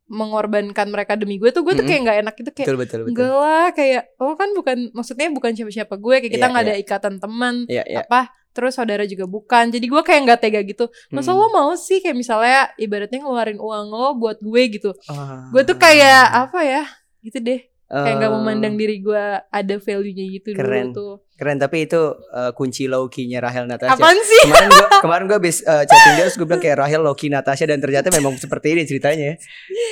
mengorbankan 0.07 0.87
mereka 0.87 1.13
demi 1.13 1.35
gue 1.35 1.49
tuh 1.49 1.61
gue 1.61 1.73
tuh 1.73 1.83
kayak 1.83 2.01
nggak 2.01 2.17
enak 2.21 2.33
gitu 2.35 2.49
kayak 2.51 2.65
Betul 2.65 2.77
betul 2.77 2.99
betul. 3.01 3.11
enggak 3.11 3.33
lah 3.33 3.67
kayak 3.71 4.03
oh 4.17 4.33
kan 4.33 4.49
bukan 4.51 4.77
maksudnya 4.91 5.27
bukan 5.29 5.51
siapa 5.51 5.69
siapa 5.69 5.95
gue 5.95 6.15
kayak 6.17 6.31
kita 6.31 6.41
Iya, 6.41 6.51
nggak 6.51 6.63
iya. 6.63 6.71
ada 6.71 6.79
ikatan 6.79 7.13
teman 7.17 7.55
Iya 7.65 7.83
iya. 7.85 7.97
apa 8.01 8.21
terus 8.49 8.73
saudara 8.73 9.03
juga 9.03 9.25
bukan 9.25 9.69
jadi 9.69 9.85
gue 9.85 10.01
kayak 10.01 10.21
nggak 10.23 10.39
tega 10.39 10.61
gitu 10.61 10.85
masa 11.09 11.29
Hmm. 11.29 11.37
lo 11.37 11.47
mau 11.49 11.71
sih 11.73 11.99
kayak 11.99 12.15
misalnya 12.15 12.73
ibaratnya 12.75 13.19
ngeluarin 13.19 13.59
uang 13.59 13.87
lo 13.87 14.09
buat 14.15 14.39
gue 14.39 14.61
gitu 14.71 14.91
Ah. 15.05 15.45
gue 15.47 15.61
tuh 15.61 15.75
kayak 15.75 16.23
apa 16.41 16.59
ya 16.61 16.83
gitu 17.21 17.37
deh 17.37 17.61
kayak 17.89 18.15
nggak 18.17 18.33
memandang 18.33 18.75
diri 18.75 18.99
gue 18.99 19.23
ada 19.41 19.75
value-nya 19.77 20.25
gitu 20.29 20.47
Keren. 20.51 20.91
dulu 20.91 20.93
tuh 20.93 21.13
Keren 21.33 21.55
tapi 21.55 21.83
itu 21.83 22.01
eh, 22.29 22.51
kunci 22.51 22.83
low 22.85 23.05
key-nya 23.05 23.39
Rahel 23.39 23.63
Natasha. 23.63 23.93
apaan 23.93 24.17
sih 24.17 24.41
kemarin 24.43 24.69
gua 24.69 24.87
kemarin 25.03 25.23
gua 25.25 25.37
habis 25.37 25.57
eh, 25.61 25.83
chatting 25.83 26.13
dia 26.13 26.23
terus 26.23 26.35
gue 26.35 26.43
bilang 26.43 26.59
kayak 26.59 26.77
Rahel 26.77 26.99
Loki 26.99 27.27
Natasha 27.27 27.63
dan 27.63 27.77
ternyata 27.77 28.09
memang 28.09 28.35
seperti 28.35 28.73
ini 28.73 28.83
ceritanya 28.83 29.25
ya. 29.25 29.35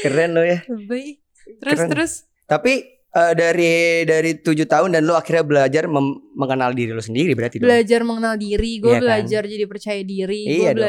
Keren 0.01 0.31
lo 0.31 0.41
ya. 0.41 0.59
Lebay. 0.65 1.21
terus 1.57 1.77
Keren. 1.77 1.89
terus 1.89 2.11
Tapi 2.43 2.73
eh, 3.09 3.33
dari 3.33 3.73
dari 4.03 4.31
tujuh 4.35 4.65
tahun 4.65 4.89
dan 4.91 5.03
lo 5.03 5.13
akhirnya 5.13 5.41
belajar 5.41 5.83
mem- 5.85 6.19
mengenal 6.31 6.71
diri 6.71 6.89
lo 6.89 6.99
sendiri 6.99 7.31
berarti 7.31 7.57
dong. 7.57 7.65
belajar 7.65 8.01
mengenal 8.01 8.35
diri 8.35 8.71
gue 8.77 8.85
Iya 8.85 8.91
kan? 8.91 9.01
belajar 9.01 9.41
jadi 9.45 9.65
percaya 9.65 10.01
diri 10.01 10.41
gue 10.43 10.51
Iya 10.59 10.71
dong. 10.73 10.83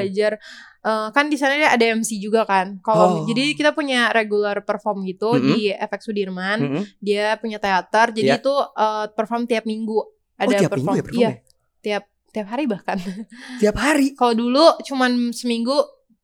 Eh, 0.86 1.08
kan 1.10 1.26
di 1.26 1.34
sana 1.34 1.58
ada 1.66 1.84
MC 1.90 2.16
juga 2.16 2.42
kan 2.42 2.78
kalau 2.78 3.06
Oh. 3.06 3.26
jadi 3.26 3.52
kita 3.52 3.70
punya 3.70 4.08
regular 4.10 4.62
perform 4.62 5.02
gitu 5.02 5.34
Mm-mm. 5.34 5.50
di 5.50 5.68
FX 5.68 6.00
Sudirman 6.04 6.58
Mm-mm. 6.60 6.82
dia 6.98 7.34
punya 7.36 7.58
teater 7.58 8.10
jadi 8.12 8.30
Iya. 8.32 8.40
itu 8.40 8.54
eh, 8.54 9.06
perform 9.10 9.44
tiap 9.44 9.64
minggu 9.64 9.98
ada 10.36 10.54
tiap 10.54 10.70
perform 10.70 10.94
minggu 10.94 10.96
ya 10.96 11.04
perform 11.04 11.20
iya 11.20 11.28
ya? 11.28 11.34
tiap 11.82 12.04
tiap 12.30 12.46
hari 12.46 12.64
bahkan 12.64 12.98
Tiap 13.60 13.76
hari. 13.76 14.12
kalau 14.12 14.36
dulu 14.36 14.78
cuman 14.80 15.32
seminggu 15.32 15.72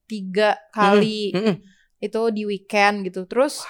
tiga 0.05 0.55
kali 0.71 1.33
itu 1.99 2.21
di 2.29 2.43
weekend 2.45 3.03
gitu 3.03 3.25
terus 3.25 3.65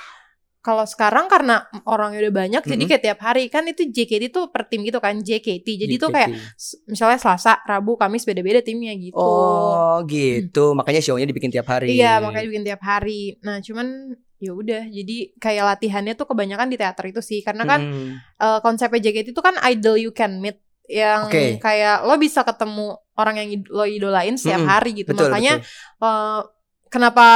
kalau 0.62 0.82
sekarang 0.84 1.26
karena 1.26 1.66
orangnya 1.84 2.22
udah 2.22 2.34
banyak 2.38 2.62
jadi 2.62 2.78
Mm-mm. 2.78 2.86
kayak 2.88 3.02
tiap 3.02 3.20
hari 3.20 3.46
kan 3.46 3.66
itu 3.66 3.82
JKT 3.84 4.30
tuh 4.30 4.46
per 4.46 4.64
tim 4.64 4.80
gitu 4.80 4.96
kan 4.96 5.18
JKT 5.18 5.66
jadi 5.76 5.94
tuh 5.96 6.08
JKT. 6.08 6.16
kayak 6.16 6.30
s- 6.54 6.78
misalnya 6.84 7.18
Selasa 7.18 7.58
Rabu 7.60 7.94
Kamis 7.94 8.22
beda-beda 8.22 8.60
timnya 8.60 8.94
gitu 8.94 9.18
Oh 9.18 9.98
gitu, 10.06 10.72
makanya 10.72 10.98
shownya 11.00 11.26
dibikin 11.26 11.50
tiap 11.50 11.66
hari. 11.66 11.90
iya 11.92 12.16
makanya 12.18 12.46
bikin 12.48 12.64
tiap 12.64 12.78
hari 12.80 13.36
nah 13.38 13.58
cuman 13.58 14.14
ya 14.38 14.52
udah 14.52 14.82
jadi 14.84 15.16
kayak 15.36 15.64
latihannya 15.68 16.14
tuh 16.14 16.26
kebanyakan 16.26 16.66
di 16.66 16.76
teater 16.76 17.04
itu 17.06 17.18
sih 17.20 17.40
karena 17.40 17.62
kan 17.64 17.80
Mm. 17.82 18.10
eh, 18.38 18.58
konsepnya 18.58 19.00
JKT 19.00 19.26
itu 19.28 19.40
kan 19.40 19.58
idol 19.66 19.94
you 19.96 20.10
can 20.10 20.38
meet 20.38 20.62
yang 20.84 21.26
Oke. 21.26 21.58
kayak 21.58 22.02
lo 22.02 22.14
bisa 22.16 22.42
ketemu 22.42 22.94
orang 23.12 23.34
yang 23.36 23.48
lo 23.68 23.82
idolain 23.82 24.34
setiap 24.34 24.58
Mm-mm. 24.58 24.70
hari 24.70 24.90
gitu 24.96 25.10
Betul, 25.10 25.26
makanya 25.26 25.58
betul. 25.58 26.06
eh, 26.06 26.40
kenapa 26.88 27.26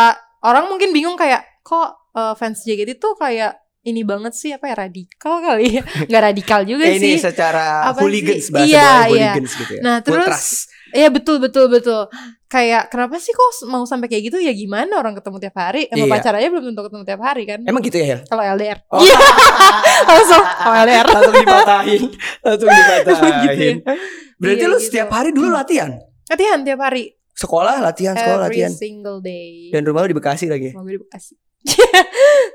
orang 0.41 0.67
mungkin 0.67 0.91
bingung 0.91 1.15
kayak 1.15 1.43
kok 1.63 2.06
eh, 2.17 2.35
fans 2.35 2.59
JKT 2.61 2.97
tuh 2.97 3.15
kayak 3.15 3.53
ini 3.83 4.03
banget 4.03 4.35
sih 4.35 4.51
apa 4.51 4.67
ya 4.67 4.75
radikal 4.81 5.39
kali 5.39 5.79
ya 5.79 5.83
nggak 6.09 6.23
radikal 6.25 6.61
juga 6.63 6.85
ini 6.85 7.15
sih 7.15 7.23
secara 7.23 7.87
Apa 7.87 8.03
hooligans 8.03 8.43
sih? 8.43 8.51
bahasa 8.51 8.67
Iya, 8.67 8.83
iya. 8.83 8.99
hooligans 9.07 9.53
gitu 9.55 9.73
ya. 9.73 9.81
Nah, 9.81 9.97
terus- 10.01 10.19
Ultras. 10.19 10.49
Iya 10.89 11.09
betul 11.09 11.37
betul 11.39 11.67
betul 11.67 12.07
kayak 12.47 12.89
kenapa 12.89 13.19
sih 13.19 13.31
kok 13.31 13.43
mau 13.67 13.83
sampai 13.83 14.07
kayak 14.07 14.23
gitu 14.25 14.39
ya 14.39 14.51
gimana 14.53 14.97
orang 14.97 15.13
ketemu 15.13 15.37
tiap 15.41 15.57
hari 15.57 15.83
sama 15.85 15.99
Iya. 16.01 16.13
pacarnya 16.13 16.49
belum 16.49 16.65
tentu 16.65 16.83
ketemu 16.85 17.03
tiap 17.05 17.21
hari 17.21 17.43
kan 17.45 17.59
Emang 17.63 17.79
gitu 17.81 17.99
ya? 18.01 18.17
Kalau 18.23 18.43
LDR 18.49 18.79
Oh. 18.89 18.99
Iya. 18.99 19.19
langsung 20.09 20.43
oh, 20.43 20.75
LDR 20.79 21.07
langsung 21.09 21.35
dipatahin, 21.37 22.03
langsung 22.41 22.69
gitu 22.69 22.91
dipatahin. 23.03 23.77
ya. 23.77 23.95
Berarti 24.37 24.59
Iya, 24.59 24.67
lu 24.67 24.77
gitu. 24.77 24.85
setiap 24.85 25.09
hari 25.11 25.31
dulu 25.31 25.49
latihan? 25.49 25.91
latihan 26.27 26.59
tiap 26.61 26.81
hari 26.81 27.15
Sekolah 27.33 27.79
latihan, 27.79 28.15
sekolah 28.15 28.47
every 28.47 28.63
latihan. 28.63 28.73
single 28.73 29.19
day 29.21 29.69
Dan 29.69 29.85
rumah 29.85 30.03
lu 30.03 30.11
di 30.11 30.17
Bekasi 30.17 30.47
lagi. 30.47 30.73
Mau 30.73 30.83
gue 30.83 30.97
di 30.97 31.03
Bekasi. 31.03 31.35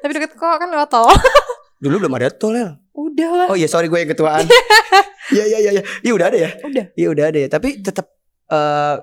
Tapi 0.01 0.11
deket 0.15 0.31
kok 0.39 0.55
kan 0.57 0.67
lewat 0.71 0.89
tol. 0.89 1.11
Dulu 1.81 2.05
belum 2.05 2.13
ada 2.15 2.31
tol, 2.31 2.55
Hel. 2.55 2.79
Udah 2.95 3.29
lah. 3.33 3.47
Oh 3.51 3.57
iya, 3.57 3.67
sorry 3.67 3.91
gue 3.91 3.99
yang 3.99 4.11
ketuaan. 4.11 4.45
Iya, 5.31 5.43
iya, 5.47 5.57
iya, 5.63 5.71
iya. 5.79 5.83
Iya 6.03 6.11
udah 6.11 6.27
ada 6.27 6.37
ya? 6.37 6.49
Udah. 6.59 6.85
Iya 6.91 7.07
udah 7.11 7.25
ada 7.31 7.39
ya. 7.39 7.47
Tapi 7.47 7.79
tetap 7.79 8.11
eh 8.51 8.95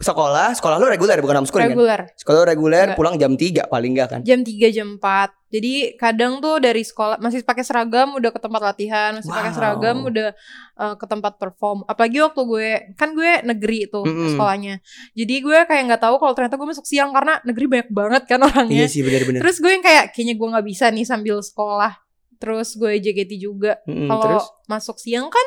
sekolah, 0.00 0.56
sekolah 0.56 0.76
lu 0.76 0.88
reguler 0.88 1.20
bukan 1.20 1.36
homeschooling 1.38 1.62
kan? 1.62 1.72
reguler. 1.72 2.00
Sekolah 2.14 2.36
lu 2.38 2.46
reguler 2.46 2.84
Enggak. 2.86 2.96
pulang 2.96 3.14
jam 3.14 3.32
3 3.32 3.68
paling 3.68 3.90
enggak 3.92 4.08
kan? 4.08 4.20
Jam 4.20 4.40
3 4.40 4.72
jam 4.72 4.88
4. 4.96 5.04
Jadi 5.50 5.72
kadang 5.94 6.38
tuh 6.38 6.56
dari 6.56 6.80
sekolah 6.80 7.18
masih 7.18 7.42
pakai 7.42 7.60
seragam 7.60 8.14
udah 8.14 8.30
ke 8.30 8.38
tempat 8.38 8.62
latihan, 8.64 9.10
masih 9.12 9.28
pakai 9.28 9.50
Wow. 9.50 9.56
seragam 9.56 9.96
udah 10.02 10.28
eh, 10.78 10.94
ke 10.94 11.04
tempat 11.04 11.32
perform. 11.36 11.82
Apalagi 11.84 12.16
waktu 12.18 12.40
gue 12.40 12.68
kan 12.94 13.12
gue 13.12 13.30
negeri 13.44 13.84
tuh 13.86 14.02
Mm-mm. 14.02 14.30
sekolahnya. 14.32 14.78
Jadi 15.12 15.34
gue 15.36 15.58
kayak 15.60 15.82
nggak 15.86 16.00
tahu 16.00 16.16
kalau 16.16 16.32
ternyata 16.32 16.54
gue 16.54 16.68
masuk 16.70 16.84
siang 16.84 17.10
karena 17.10 17.42
negeri 17.42 17.66
banyak 17.68 17.88
banget 17.90 18.22
kan 18.24 18.40
orangnya. 18.40 18.78
Iya 18.78 18.86
sih 18.86 19.02
benar-benar. 19.02 19.42
Terus 19.42 19.56
gue 19.58 19.70
yang 19.70 19.82
kayak 19.82 20.04
kayaknya 20.10 20.34
gue 20.34 20.48
nggak 20.48 20.66
bisa 20.66 20.84
nih 20.88 21.04
sambil 21.04 21.36
sekolah. 21.40 21.92
Terus 22.38 22.72
gue 22.72 22.96
JKT 22.96 23.32
juga. 23.36 23.82
Mm-mm, 23.84 24.06
Kalau 24.06 24.22
terus 24.24 24.46
masuk 24.64 24.96
siang 24.96 25.28
kan 25.28 25.46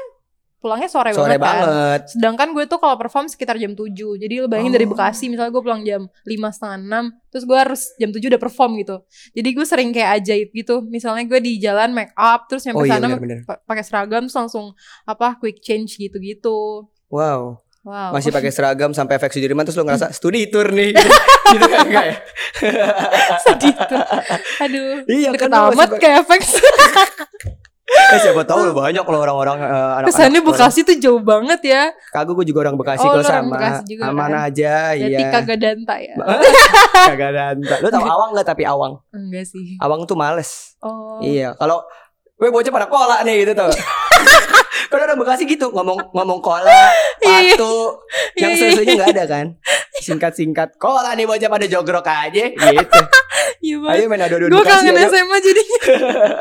pulangnya 0.64 0.88
sore, 0.88 1.12
sore 1.12 1.36
banget, 1.36 1.44
kan. 1.44 1.68
banget. 1.68 2.02
Sedangkan 2.08 2.48
gue 2.56 2.64
tuh 2.64 2.80
kalau 2.80 2.96
perform 2.96 3.28
sekitar 3.28 3.60
jam 3.60 3.76
7 3.76 3.92
Jadi 4.16 4.34
lo 4.40 4.48
bayangin 4.48 4.72
dari 4.72 4.88
Oh. 4.88 4.96
Bekasi 4.96 5.28
Misalnya 5.28 5.52
gue 5.52 5.60
pulang 5.60 5.84
jam 5.84 6.08
5 6.24 6.24
setengah 6.50 6.80
6 6.80 7.30
Terus 7.30 7.44
gue 7.44 7.58
harus 7.60 7.82
jam 7.98 8.10
7 8.10 8.24
udah 8.24 8.40
perform 8.40 8.72
gitu 8.80 8.96
Jadi 9.32 9.50
gue 9.52 9.66
sering 9.66 9.92
kayak 9.92 10.24
ajaib 10.24 10.50
gitu 10.50 10.80
Misalnya 10.82 11.28
gue 11.28 11.40
di 11.40 11.60
jalan 11.60 11.92
make 11.92 12.16
up 12.16 12.48
Terus 12.48 12.64
nyampe 12.64 12.80
Oh 12.80 12.88
iya 12.88 12.96
sana 12.96 13.20
pakai 13.62 13.84
seragam 13.84 14.24
Terus 14.24 14.38
langsung 14.38 14.72
apa 15.04 15.36
quick 15.36 15.60
change 15.60 16.00
gitu-gitu 16.00 16.88
Wow, 17.10 17.60
Wow 17.84 18.10
masih 18.10 18.32
pakai 18.32 18.48
seragam 18.48 18.90
sampai 18.90 19.20
efek 19.20 19.30
Sudirman 19.30 19.68
terus 19.68 19.76
lu 19.76 19.84
ngerasa 19.84 20.10
studi 20.10 20.48
tour 20.48 20.72
nih. 20.72 20.96
gitu, 20.96 21.04
gitu 21.54 21.66
kan 21.68 21.80
enggak 21.84 22.06
ya? 22.08 22.16
sedih 23.44 23.76
tuh 23.76 24.02
Aduh 24.62 25.04
Iya 25.04 25.30
Deket 25.30 25.42
kan 25.42 25.50
lu 25.52 25.60
masih 25.60 25.76
amat 25.76 25.90
kayak 26.00 26.16
efek 26.24 26.40
Eh, 28.06 28.20
siapa 28.20 28.44
tahu 28.44 28.60
lu 28.64 28.74
banyak 28.74 29.00
loh 29.02 29.20
orang-orang 29.20 29.58
eh, 29.58 29.70
anak-anak. 29.70 30.08
Kesannya. 30.10 30.42
Bekasi 30.44 30.80
tuh 30.84 30.96
jauh 30.98 31.18
banget 31.20 31.62
ya 31.64 31.82
Kagak 32.10 32.36
gue 32.36 32.46
juga 32.46 32.60
orang 32.64 32.76
Bekasi 32.76 33.02
Oh, 33.02 33.16
orang 33.16 33.26
sama. 33.26 33.56
Bekasi 33.56 33.82
juga 33.88 34.04
Aman 34.08 34.30
kan? 34.30 34.46
aja, 34.48 34.74
Jadi 34.94 35.16
iya. 35.16 35.30
kagak 35.30 35.58
danta 35.58 35.96
ya 35.98 36.14
Kagak 37.10 37.28
ada. 37.32 37.44
Lu 37.80 37.88
tau 37.88 38.04
awang 38.04 38.30
gak 38.34 38.46
tapi 38.46 38.64
awang? 38.64 39.00
Enggak 39.10 39.46
sih 39.46 39.78
Awang 39.78 40.04
tuh 40.04 40.14
males. 40.14 40.76
Oh 40.80 41.18
Iya, 41.20 41.56
kalau 41.56 41.82
gue 42.34 42.50
bocah 42.50 42.70
pada 42.70 42.86
kola 42.86 43.22
nih 43.22 43.42
gitu 43.42 43.54
tuh. 43.56 43.72
Kalau 44.94 45.04
orang 45.04 45.18
Bekasi 45.18 45.44
gitu 45.44 45.68
ngomong 45.68 45.98
ngomong 46.16 46.38
kola, 46.40 46.70
Iya, 47.18 47.58
patu, 47.58 47.98
yang 48.38 48.54
Iya, 48.54 48.58
iya. 48.60 48.70
sesuanya 48.70 48.94
nggak 48.94 49.12
ada 49.12 49.24
kan? 49.26 49.46
Singkat-singkat 50.06 50.78
kola 50.78 51.12
nih 51.12 51.26
bocah 51.26 51.50
pada 51.50 51.66
jogrok 51.66 52.06
aja 52.06 52.46
gitu. 52.46 53.02
Iya 53.60 53.76
banget 53.80 53.96
Ayo 53.96 54.06
main 54.06 54.22
adu-adu 54.22 54.52
Gue 54.52 54.62
kangen 54.62 54.92
ayo. 54.94 55.08
SMA 55.08 55.38
jadinya 55.40 55.80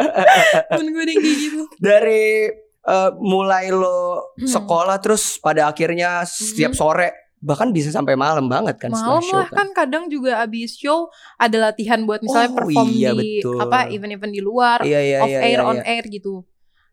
Temen 0.70 0.86
gue 0.90 1.04
yang 1.04 1.20
kayak 1.20 1.38
gitu 1.40 1.62
Dari 1.78 2.50
eh, 2.82 3.10
mulai 3.16 3.70
lo 3.70 4.34
Hmm. 4.34 4.44
sekolah 4.44 4.98
terus 4.98 5.38
pada 5.38 5.66
akhirnya 5.66 6.24
setiap 6.24 6.72
Mhm. 6.72 6.78
sore 6.78 7.08
bahkan 7.38 7.70
bisa 7.70 7.90
sampai 7.90 8.14
malam 8.14 8.46
banget 8.46 8.74
kan 8.76 8.90
Malam 8.90 9.18
show 9.20 9.34
lah 9.36 9.46
kan 9.48 9.70
kadang 9.72 10.06
juga 10.06 10.38
abis 10.40 10.74
show 10.74 11.06
ada 11.36 11.58
latihan 11.64 12.02
buat 12.02 12.18
misalnya 12.20 12.50
Oh, 12.50 12.56
perform 12.56 12.86
iya, 12.88 13.10
di 13.12 13.38
betul. 13.38 13.58
apa 13.58 13.78
event-event 13.88 14.30
di 14.30 14.38
luar, 14.40 14.78
Iya 14.80 15.00
iya 15.00 15.18
off 15.18 15.26
iya. 15.28 15.40
air, 15.40 15.50
iya, 15.56 15.62
on 15.64 15.76
iya. 15.76 15.84
air 15.88 16.04
gitu. 16.06 16.46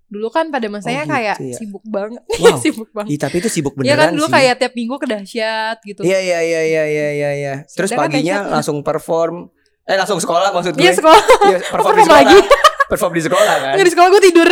Dulu 0.10 0.28
kan 0.28 0.50
pada 0.50 0.66
masanya 0.68 1.04
gitu 1.04 1.13
kayak 1.13 1.36
ya. 1.38 1.56
sibuk 1.56 1.84
banget, 1.84 2.22
Wow. 2.42 2.58
sibuk 2.58 2.89
banget. 2.89 3.10
Ih, 3.10 3.20
tapi 3.20 3.36
itu 3.38 3.48
sibuk 3.48 3.74
Iya 3.75 3.94
beneran 3.94 4.01
kan 4.04 4.12
dulu 4.12 4.25
sih. 4.25 4.34
kayak 4.34 4.54
tiap 4.58 4.74
minggu 4.74 4.96
ke 4.96 5.08
dahsyat 5.08 5.78
gitu. 5.82 6.01
Iya 6.01 6.20
iya 6.20 6.39
iya 6.42 6.62
iya 6.63 6.84
iya 6.86 7.08
iya 7.12 7.30
iya. 7.32 7.54
Terus 7.68 7.88
Sedangkan 7.88 8.10
paginya 8.10 8.36
dahsyat. 8.39 8.51
langsung 8.51 8.78
perform 8.80 9.36
eh 9.84 9.96
langsung 9.96 10.18
sekolah 10.18 10.50
maksud 10.51 10.74
gue. 10.74 10.82
Iya 10.82 10.94
sekolah, 10.94 11.22
Iya, 11.46 11.58
perform 11.72 11.94
di 11.94 12.01
perform 12.01 12.04
sekolah. 12.04 12.22
lagi. 12.25 12.39
Perform 12.89 13.13
di 13.13 13.22
sekolah 13.22 13.46
kan. 13.56 13.72
Nggak 13.72 13.86
di 13.86 13.94
sekolah 13.94 14.10
gue 14.10 14.22
tidur. 14.24 14.50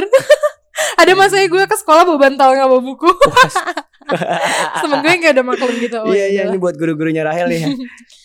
ada 0.95 1.11
masanya 1.15 1.47
gue 1.47 1.63
ke 1.63 1.75
sekolah 1.75 2.01
bawa 2.03 2.19
bantal 2.19 2.49
nggak 2.53 2.67
bawa 2.67 2.81
buku. 2.83 3.09
Temen 4.77 4.97
gue 4.99 5.13
kayak 5.15 5.33
udah 5.33 5.45
maklum 5.47 5.71
gitu. 5.75 5.97
Oh, 5.99 6.09
Iya 6.09 6.25
iya 6.27 6.41
ini 6.45 6.55
buat 6.55 6.73
guru-gurunya 6.73 7.21
Rahel 7.23 7.49
nih. 7.49 7.61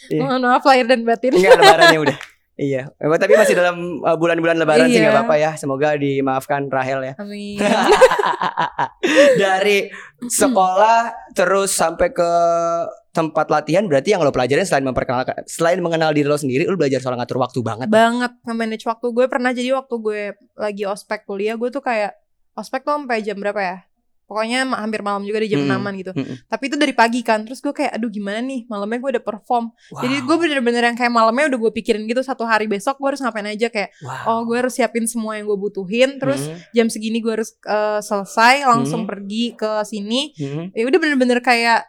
Iya. 0.08 0.20
Mohon 0.20 0.40
maaf 0.46 0.62
lahir 0.62 0.84
dan 0.84 1.00
batin. 1.02 1.32
Enggak 1.32 1.56
lebarannya 1.56 2.00
udah. 2.02 2.16
Iya, 2.52 2.92
Eh, 2.92 3.08
tapi 3.16 3.32
masih 3.32 3.56
dalam 3.56 3.76
uh, 4.00 4.12
bulan-bulan 4.14 4.60
lebaran 4.60 4.84
sih 4.86 4.96
Iya. 4.96 5.08
nggak 5.08 5.16
apa-apa 5.18 5.36
ya. 5.36 5.50
Semoga 5.56 5.96
dimaafkan 5.96 6.68
Rahel 6.68 7.00
ya. 7.02 7.14
Amin. 7.16 7.56
Dari 9.40 9.88
sekolah 10.22 10.98
terus 11.32 11.72
sampai 11.72 12.12
ke 12.12 12.30
tempat 13.10 13.48
latihan 13.48 13.84
berarti 13.84 14.12
yang 14.12 14.20
lo 14.20 14.32
pelajarin 14.32 14.64
selain 14.64 14.84
memperkenalkan 14.84 15.44
selain 15.44 15.80
mengenal 15.80 16.12
diri 16.12 16.24
lo 16.24 16.36
sendiri 16.36 16.64
lo 16.64 16.76
belajar 16.76 16.96
soal 16.98 17.12
ngatur 17.14 17.36
waktu 17.36 17.60
banget. 17.60 17.88
banget 17.88 18.32
nge-manage 18.42 18.84
waktu 18.86 19.06
gue 19.06 19.26
pernah 19.28 19.52
jadi 19.52 19.68
waktu 19.74 19.94
gue 19.94 20.22
lagi 20.54 20.84
ospek 20.84 21.24
kuliah 21.24 21.52
gue 21.54 21.68
tuh 21.68 21.80
kayak 21.80 22.16
ospek 22.52 22.80
tuh 22.80 22.96
sampai 22.96 23.20
jam 23.20 23.36
berapa 23.36 23.60
ya 23.60 23.76
pokoknya 24.32 24.64
hampir 24.72 25.04
malam 25.04 25.20
juga 25.22 25.44
di 25.44 25.52
jam 25.52 25.60
Mm-mm. 25.60 25.84
6 25.84 26.00
gitu 26.00 26.12
Mm-mm. 26.16 26.36
tapi 26.48 26.64
itu 26.66 26.76
dari 26.76 26.90
pagi 26.90 27.20
kan 27.20 27.44
terus 27.44 27.60
gue 27.60 27.68
kayak 27.70 27.92
aduh 27.92 28.08
gimana 28.08 28.40
nih 28.40 28.64
malamnya 28.64 28.96
gue 28.96 29.10
udah 29.12 29.24
perform 29.24 29.68
jadi 29.92 30.16
Wow. 30.16 30.24
gue 30.24 30.36
bener-bener 30.40 30.82
yang 30.82 30.96
kayak 30.96 31.12
malamnya 31.12 31.52
udah 31.52 31.60
gue 31.60 31.72
pikirin 31.74 32.08
gitu 32.08 32.20
satu 32.20 32.42
hari 32.42 32.64
besok 32.64 32.96
gue 32.96 33.08
harus 33.08 33.20
ngapain 33.20 33.44
aja 33.44 33.68
kayak 33.68 33.92
Wow. 34.00 34.24
oh 34.26 34.40
gue 34.42 34.56
harus 34.56 34.72
siapin 34.72 35.04
semua 35.04 35.36
yang 35.36 35.44
gue 35.44 35.58
butuhin 35.58 36.16
terus 36.16 36.40
Hmm, 36.40 36.56
jam 36.72 36.86
segini 36.88 37.20
gue 37.20 37.32
harus 37.34 37.52
eh, 37.60 38.00
selesai 38.00 38.64
langsung 38.64 39.04
Hmm. 39.04 39.10
pergi 39.12 39.52
ke 39.52 39.84
sini 39.84 40.32
hmm. 40.32 40.72
ya 40.72 40.82
udah 40.82 40.98
bener-bener 40.98 41.38
kayak 41.38 41.84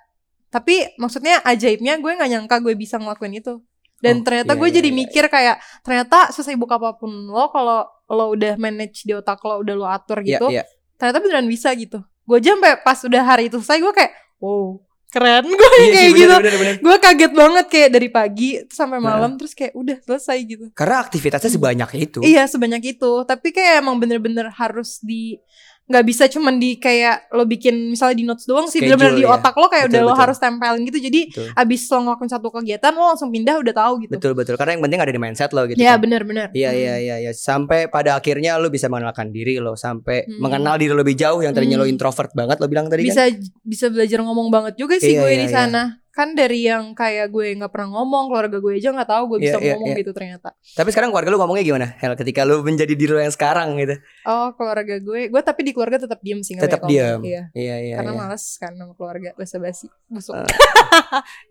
tapi 0.50 0.86
maksudnya 0.96 1.40
ajaibnya 1.42 1.96
gue 1.96 2.12
nggak 2.12 2.30
nyangka 2.30 2.56
gue 2.60 2.74
bisa 2.74 2.98
ngelakuin 2.98 3.34
itu 3.36 3.64
dan 3.98 4.20
Oh, 4.20 4.22
ternyata 4.22 4.52
iya, 4.54 4.60
gue 4.60 4.68
iya, 4.68 4.76
jadi 4.76 4.90
iya, 4.92 4.98
mikir 5.00 5.24
kayak 5.26 5.56
ternyata 5.80 6.28
sesibuk 6.30 6.68
apa 6.68 6.94
pun 6.94 7.08
lo 7.26 7.48
kalau 7.50 7.88
lo 8.06 8.26
udah 8.30 8.54
manage 8.58 9.02
di 9.02 9.14
otak 9.14 9.40
lo 9.42 9.64
udah 9.64 9.74
lo 9.74 9.88
atur 9.88 10.20
Iya, 10.20 10.38
gitu 10.38 10.48
iya. 10.52 10.64
ternyata 10.94 11.18
beneran 11.18 11.48
bisa 11.48 11.72
gitu 11.74 12.04
gue 12.24 12.38
aja 12.40 12.56
sampai 12.56 12.74
pas 12.80 13.00
udah 13.04 13.24
hari 13.24 13.44
itu 13.52 13.58
selesai 13.60 13.80
gue 13.80 13.94
kayak 13.94 14.12
wow 14.40 14.80
keren. 15.14 15.46
Gue 15.54 15.54
Iya 15.62 15.70
sih, 15.78 15.94
kayak 15.94 16.10
bener, 16.10 16.42
gitu 16.42 16.82
gue 16.82 16.96
kaget 16.98 17.32
banget 17.38 17.66
kayak 17.70 17.90
dari 17.94 18.10
pagi 18.10 18.50
sampai 18.66 18.98
Nah. 18.98 19.14
malam 19.14 19.38
terus 19.38 19.54
kayak 19.54 19.78
udah 19.78 19.98
selesai 20.02 20.38
gitu. 20.42 20.66
Karena 20.74 21.06
aktivitasnya 21.06 21.54
sebanyak 21.54 21.90
itu. 22.02 22.20
Iya 22.26 22.50
sebanyak 22.50 22.98
itu. 22.98 23.12
Tapi 23.22 23.54
kayak 23.54 23.86
emang 23.86 24.02
bener-bener 24.02 24.50
harus 24.50 24.98
di 25.06 25.38
nggak 25.84 26.06
bisa 26.06 26.24
cuman 26.26 26.56
di 26.56 26.76
kayak 26.76 27.28
lo 27.30 27.44
bikin 27.44 27.92
misalnya 27.92 28.16
di 28.16 28.24
notes 28.24 28.44
doang 28.44 28.66
sih 28.66 28.80
bener-bener 28.80 29.14
di 29.14 29.24
ya. 29.24 29.36
otak 29.36 29.52
lo 29.54 29.68
kayak 29.68 29.88
Betul, 29.88 29.94
udah 29.94 30.02
lo 30.02 30.08
betul. 30.10 30.22
harus 30.24 30.38
tempelin 30.38 30.82
gitu 30.84 31.00
jadi 31.02 31.22
Betul. 31.28 31.48
abis 31.54 31.82
lo 31.86 31.98
ngelakuin 32.02 32.30
satu 32.30 32.48
kegiatan 32.50 32.92
lo 32.92 33.04
langsung 33.06 33.30
pindah 33.30 33.56
udah 33.60 33.74
tahu 33.74 33.94
gitu 34.00 34.12
Betul 34.14 34.32
betul. 34.34 34.56
Karena 34.56 34.72
yang 34.74 34.82
penting 34.82 35.00
ada 35.00 35.12
di 35.12 35.20
mindset 35.20 35.52
lo 35.52 35.62
gitu. 35.66 35.76
ya 35.76 35.94
kan. 35.94 36.02
bener-bener 36.02 36.48
Iya 36.52 36.70
Hmm. 36.70 36.80
iya 36.80 36.96
iya 36.98 37.16
iya 37.20 37.32
sampai 37.32 37.88
pada 37.88 38.16
akhirnya 38.16 38.56
lo 38.56 38.68
bisa 38.68 38.88
mengenalkan 38.88 39.30
diri 39.30 39.58
lo 39.58 39.76
sampai 39.76 40.24
Hmm. 40.24 40.40
mengenal 40.40 40.76
diri 40.78 40.90
lo 40.90 41.00
lebih 41.00 41.16
jauh 41.16 41.40
yang 41.40 41.52
tadinya 41.52 41.76
lo 41.76 41.84
Hmm. 41.84 41.92
introvert 41.92 42.32
banget 42.32 42.58
lo 42.58 42.68
bilang 42.68 42.88
tadi 42.88 43.04
kan. 43.04 43.10
bisa 43.10 43.24
bisa 43.62 43.86
belajar 43.88 44.20
ngomong 44.20 44.48
banget 44.50 44.74
juga 44.76 44.96
sih 44.98 45.14
Iya, 45.14 45.20
gue 45.20 45.30
iya, 45.30 45.38
di 45.38 45.48
iya. 45.48 46.03
Kan 46.14 46.38
dari 46.38 46.62
yang 46.64 46.94
kayak 46.94 47.28
gue 47.28 47.58
nggak 47.58 47.74
pernah 47.74 47.90
ngomong 47.92 48.30
keluarga 48.30 48.62
gue 48.62 48.78
aja 48.78 48.94
nggak 48.94 49.10
tahu 49.10 49.24
gue 49.28 49.40
bisa 49.42 49.58
Iya, 49.58 49.66
iya, 49.66 49.74
ngomong 49.74 49.90
iya. 49.90 49.98
gitu 49.98 50.12
ternyata 50.14 50.50
Tapi 50.54 50.90
sekarang 50.90 51.10
keluarga 51.10 51.34
lu 51.34 51.42
ngomongnya 51.42 51.66
gimana? 51.66 51.88
Hel, 51.98 52.14
ketika 52.14 52.46
lu 52.46 52.62
menjadi 52.62 52.94
diri 52.94 53.10
lu 53.10 53.18
yang 53.18 53.34
sekarang 53.34 53.74
gitu. 53.76 53.98
oh 54.24 54.54
keluarga 54.54 55.02
gue 55.02 55.22
gue 55.28 55.42
tapi 55.42 55.62
di 55.64 55.74
keluarga 55.74 55.98
tetap 55.98 56.22
diem 56.22 56.40
sih 56.40 56.54
Tetap 56.54 56.86
diam. 56.86 57.18
iya 57.26 57.50
Iya, 57.52 57.76
iya, 57.82 57.96
karena 57.98 58.14
iya. 58.14 58.20
malas 58.22 58.46
kan 58.56 58.72
sama 58.72 58.94
keluarga 58.94 59.34
basa 59.34 59.58
basi 59.58 59.90
busuk 60.06 60.38
Eh. 60.38 60.46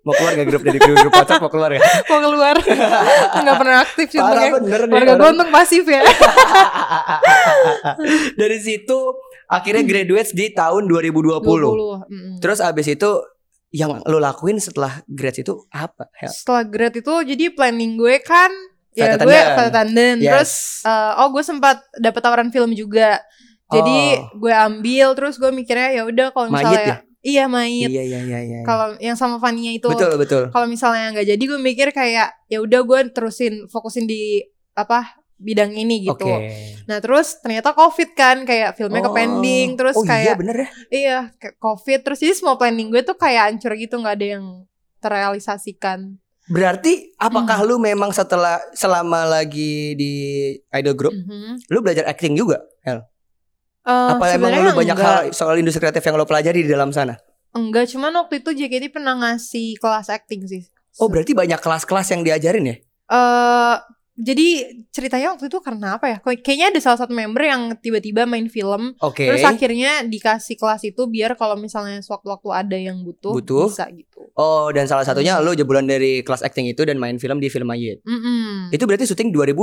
Mau 0.03 0.15
keluar 0.15 0.33
gak 0.33 0.47
grup 0.47 0.63
dari 0.63 0.79
grup, 0.79 0.97
grup 0.97 1.13
WhatsApp 1.13 1.43
mau 1.43 1.51
keluar 1.51 1.71
ya? 1.75 1.83
mau 2.11 2.21
keluar 2.23 2.57
nggak 3.43 3.57
pernah 3.59 3.79
aktif 3.83 4.07
sih 4.09 4.19
keluarga 4.19 5.13
gue 5.13 5.29
untung 5.29 5.51
pasif 5.51 5.83
ya 5.85 6.03
Dari 8.35 8.59
situ 8.59 8.99
akhirnya 9.47 9.83
graduates 9.83 10.33
di 10.33 10.51
tahun 10.51 10.87
2020. 10.87 11.43
20 11.43 11.43
mm. 11.43 12.35
Terus 12.39 12.59
abis 12.61 12.87
itu 12.89 13.11
yang 13.73 14.05
lu 14.05 14.19
lakuin 14.19 14.57
setelah 14.57 15.01
grades 15.05 15.41
itu 15.41 15.65
apa? 15.69 16.13
Hel? 16.15 16.29
setelah 16.29 16.63
grad 16.63 16.93
itu 16.93 17.09
jadi 17.25 17.51
planning 17.51 17.97
gue 17.97 18.21
kan 18.21 18.53
ya 18.93 19.17
gue 19.17 19.25
flight 19.25 19.73
attendant 19.73 20.21
Yes. 20.21 20.29
terus 20.29 20.53
eh, 20.85 21.13
oh 21.17 21.29
gue 21.31 21.41
sempat 21.41 21.81
dapat 21.97 22.21
tawaran 22.21 22.49
film 22.49 22.73
juga 22.73 23.17
jadi 23.67 24.21
Oh. 24.21 24.37
gue 24.39 24.53
ambil 24.53 25.07
terus 25.13 25.35
gue 25.35 25.49
mikirnya 25.49 25.89
ya 25.91 26.03
udah 26.05 26.29
kalau 26.31 26.47
Mayit 26.47 26.61
misalnya 26.61 26.85
ya? 26.85 26.97
iya 27.23 27.45
mayit 27.47 27.89
Iya, 27.89 28.03
iya, 28.05 28.21
iya, 28.21 28.41
iya. 28.43 28.59
kalau 28.63 28.93
yang 28.99 29.17
sama 29.17 29.39
Fania 29.39 29.73
itu 29.73 29.89
Betul, 29.89 30.21
betul. 30.21 30.45
kalau 30.49 30.67
misalnya 30.67 31.09
nggak 31.11 31.25
jadi 31.27 31.41
gue 31.43 31.57
mikir 31.59 31.89
kayak 31.91 32.37
ya 32.47 32.59
udah 32.59 32.81
gue 32.83 33.01
terusin 33.09 33.65
fokusin 33.67 34.05
di 34.05 34.45
apa 34.73 35.22
bidang 35.43 35.71
ini 35.71 36.07
gitu 36.07 36.15
Oke. 36.23 36.49
nah 36.87 36.99
terus 36.99 37.37
ternyata 37.37 37.71
covid 37.73 38.15
kan 38.15 38.43
kayak 38.43 38.73
filmnya 38.73 38.99
ke 38.99 39.11
Oh. 39.11 39.15
pending 39.15 39.69
terus 39.75 39.95
oh, 39.95 40.03
iya 40.03 40.09
kayak 40.09 40.35
bener 40.39 40.57
ya. 40.57 40.69
iya 40.89 41.19
kayak 41.37 41.57
covid 41.59 42.01
terus 42.01 42.19
jadi 42.19 42.33
semua 42.33 42.55
planning 42.55 42.89
gue 42.89 43.03
tuh 43.03 43.15
kayak 43.15 43.51
hancur 43.51 43.75
gitu 43.75 43.99
nggak 43.99 44.17
ada 44.17 44.27
yang 44.33 44.45
terrealisasikan 44.99 46.17
Berarti 46.45 47.15
apakah 47.17 47.55
Hmm. 47.57 47.69
lu 47.69 47.77
memang 47.79 48.11
setelah 48.11 48.59
selama 48.73 49.23
lagi 49.25 49.95
di 49.95 50.13
idol 50.69 50.99
group, 50.99 51.15
Mhm. 51.15 51.71
lu 51.71 51.79
belajar 51.81 52.03
acting 52.05 52.35
juga? 52.35 52.59
Hel? 52.83 53.07
Eh, 53.83 54.11
Apa 54.11 54.27
emang 54.33 54.51
lu 54.51 54.75
banyak 54.75 54.91
enggak. 54.93 55.07
hal 55.23 55.33
soal 55.33 55.55
industri 55.55 55.79
kreatif 55.79 56.03
yang 56.03 56.19
lo 56.19 56.27
pelajari 56.27 56.67
di 56.67 56.69
dalam 56.69 56.91
sana? 56.91 57.15
Enggak, 57.51 57.87
cuman 57.89 58.11
waktu 58.17 58.43
itu 58.43 58.59
JKT 58.59 58.91
pernah 58.91 59.15
ngasih 59.15 59.79
kelas 59.79 60.11
acting 60.11 60.43
sih. 60.45 60.67
Oh 60.99 61.07
berarti 61.07 61.31
banyak 61.31 61.57
kelas-kelas 61.57 62.11
yang 62.11 62.27
diajarin 62.27 62.65
ya? 62.65 62.77
Eh 63.09 63.77
jadi 64.23 64.49
ceritanya 64.89 65.35
waktu 65.35 65.47
itu 65.47 65.59
karena 65.59 65.97
apa 65.97 66.07
ya? 66.07 66.17
Kayak- 66.19 66.43
Kayaknya 66.43 66.67
ada 66.69 66.81
salah 66.81 66.99
satu 66.99 67.11
member 67.11 67.43
yang 67.43 67.63
tiba-tiba 67.77 68.23
main 68.23 68.47
film, 68.47 68.95
Oke. 68.99 69.27
terus 69.27 69.43
akhirnya 69.43 70.01
dikasih 70.03 70.55
kelas 70.55 70.83
itu 70.85 71.03
biar 71.05 71.35
kalau 71.35 71.55
misalnya 71.55 71.99
sewaktu-waktu 71.99 72.49
ada 72.49 72.77
yang 72.77 73.03
butuh, 73.03 73.35
Butuh. 73.35 73.67
bisa 73.67 73.91
gitu. 73.91 74.31
Oh 74.33 74.71
dan 74.71 74.87
salah 74.87 75.03
satunya 75.03 75.35
Hmm. 75.35 75.43
lu 75.43 75.53
jebolan 75.53 75.85
dari 75.85 76.23
kelas 76.23 76.41
acting 76.41 76.65
itu 76.67 76.83
dan 76.83 76.97
main 76.97 77.19
film 77.19 77.37
di 77.37 77.49
film 77.49 77.67
Ayit. 77.69 77.99
Mm-mm. 78.03 78.71
Itu 78.71 78.87
berarti 78.87 79.05
syuting 79.05 79.29
2000? 79.29 79.59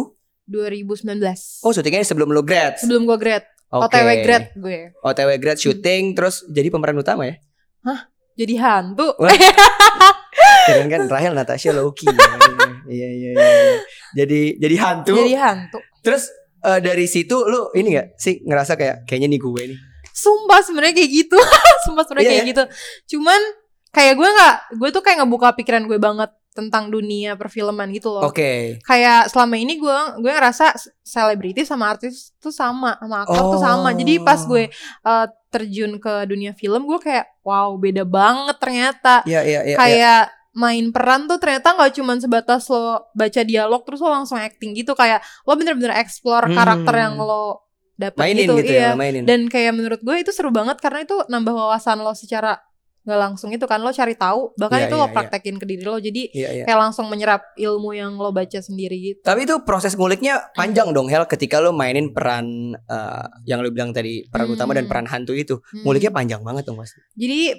2019. 0.46 1.62
Oh 1.62 1.72
syutingnya 1.72 2.04
sebelum 2.04 2.28
lu 2.28 2.42
grad. 2.42 2.76
Sebelum 2.76 3.06
gue 3.06 3.18
grad, 3.18 3.46
Oke. 3.70 3.86
OTW 3.88 4.10
grad 4.22 4.46
gue. 4.54 4.92
OTW 5.00 5.30
grad 5.38 5.56
syuting 5.56 6.12
terus 6.12 6.44
jadi 6.46 6.68
pemeran 6.68 6.98
utama 6.98 7.24
ya? 7.24 7.40
Jadi 8.36 8.56
hantu. 8.56 9.14
Keren 10.70 10.88
kan 10.90 11.02
Rahel 11.10 11.34
Natasha 11.34 11.74
Loki. 11.74 12.06
Iya 12.90 13.06
iya 13.06 13.30
iya. 13.38 13.46
iya. 13.46 13.78
Jadi 14.18 14.58
jadi 14.58 14.76
hantu. 14.82 15.14
Jadi 15.14 15.34
hantu. 15.38 15.78
Terus 16.02 16.26
eh, 16.66 16.80
dari 16.82 17.06
situ 17.06 17.38
lu 17.46 17.70
ini 17.78 17.94
gak 17.94 18.18
sih 18.18 18.42
ngerasa 18.42 18.74
kayak 18.74 19.06
kayaknya 19.06 19.38
nih 19.38 19.42
gue 19.46 19.64
nih. 19.74 19.80
Sumpah 20.10 20.60
sebenarnya 20.66 20.98
kayak 20.98 21.12
gitu. 21.14 21.38
Sumpah 21.86 22.04
sebenarnya 22.10 22.26
Iya, 22.26 22.34
kayak 22.42 22.50
gitu. 22.50 22.64
Cuman 23.14 23.42
kayak 23.94 24.14
gue 24.18 24.30
nggak, 24.30 24.56
gue 24.82 24.90
tuh 24.90 25.04
kayak 25.06 25.18
ngebuka 25.22 25.54
pikiran 25.54 25.86
gue 25.86 26.02
banget 26.02 26.34
tentang 26.50 26.90
dunia 26.90 27.38
perfilman 27.38 27.94
gitu 27.94 28.10
loh. 28.10 28.26
Oke. 28.26 28.82
Kayak 28.82 29.30
selama 29.30 29.56
ini 29.62 29.78
gue 29.78 29.98
gue 30.20 30.32
ngerasa 30.34 30.74
selebriti 31.06 31.62
sama 31.64 31.94
artis 31.94 32.34
tuh 32.42 32.52
sama, 32.52 32.98
sama 32.98 33.18
aktor 33.24 33.44
tuh 33.54 33.62
sama. 33.62 33.90
Jadi 33.94 34.18
pas 34.20 34.42
gue 34.44 34.68
eh, 34.74 35.26
terjun 35.54 36.02
ke 36.02 36.26
dunia 36.26 36.58
film, 36.58 36.90
gue 36.90 37.00
kayak 37.02 37.26
wow 37.46 37.70
beda 37.78 38.02
banget 38.02 38.58
ternyata. 38.58 39.22
Iya 39.30 39.42
iya 39.46 39.62
iya. 39.62 39.62
iya. 39.74 39.78
kayak 39.78 40.24
main 40.60 40.92
peran 40.92 41.24
tuh 41.26 41.40
ternyata 41.40 41.72
nggak 41.72 41.96
cuman 41.96 42.20
sebatas 42.20 42.68
lo 42.68 43.08
baca 43.14 43.42
dialog 43.42 43.82
terus 43.82 44.00
lo 44.00 44.12
langsung 44.12 44.36
acting 44.36 44.76
gitu 44.76 44.92
kayak 44.92 45.24
lo 45.46 45.56
bener-bener 45.56 45.96
explore 45.96 46.46
Hmm. 46.46 46.54
karakter 46.54 46.96
yang 47.00 47.16
lo 47.16 47.64
mainin 48.16 48.44
gitu, 48.46 48.56
gitu, 48.60 48.72
iya 48.72 48.92
ya, 48.92 48.92
mainin. 48.94 49.24
dan 49.24 49.48
kayak 49.48 49.72
menurut 49.72 50.00
gue 50.00 50.16
itu 50.18 50.32
seru 50.32 50.50
banget 50.50 50.76
karena 50.78 51.04
itu 51.04 51.16
nambah 51.26 51.52
wawasan 51.52 52.00
lo 52.00 52.12
secara 52.12 52.60
nggak 53.00 53.16
langsung 53.18 53.50
itu 53.50 53.64
kan 53.64 53.80
lo 53.80 53.90
cari 53.90 54.14
tahu 54.14 54.52
bahkan 54.56 54.80
Iya, 54.80 54.86
itu 54.86 54.96
iya, 54.96 55.02
lo 55.02 55.08
iya. 55.08 55.16
praktekin 55.16 55.56
ke 55.56 55.66
diri 55.66 55.82
lo 55.82 55.98
jadi 55.98 56.22
Iya 56.30 56.50
iya. 56.54 56.64
kayak 56.64 56.80
langsung 56.80 57.08
menyerap 57.08 57.42
ilmu 57.56 57.92
yang 57.92 58.16
lo 58.16 58.30
baca 58.30 58.60
sendiri 58.60 58.96
gitu 58.96 59.20
Tapi 59.22 59.44
itu 59.44 59.56
proses 59.64 59.96
nguliknya 59.96 60.52
panjang 60.54 60.92
dong 60.92 61.08
Hel 61.08 61.24
ketika 61.26 61.58
lo 61.58 61.72
mainin 61.72 62.12
peran 62.12 62.46
eh, 62.78 63.26
yang 63.46 63.60
lo 63.60 63.68
bilang 63.68 63.92
tadi 63.92 64.24
peran 64.26 64.48
Hmm. 64.48 64.56
utama 64.56 64.72
dan 64.74 64.86
peran 64.86 65.04
hantu 65.06 65.32
itu. 65.34 65.58
Hmm. 65.58 65.84
Nguliknya 65.84 66.12
panjang 66.12 66.40
banget 66.40 66.64
dong 66.66 66.78
pasti. 66.78 67.00
jadi 67.16 67.56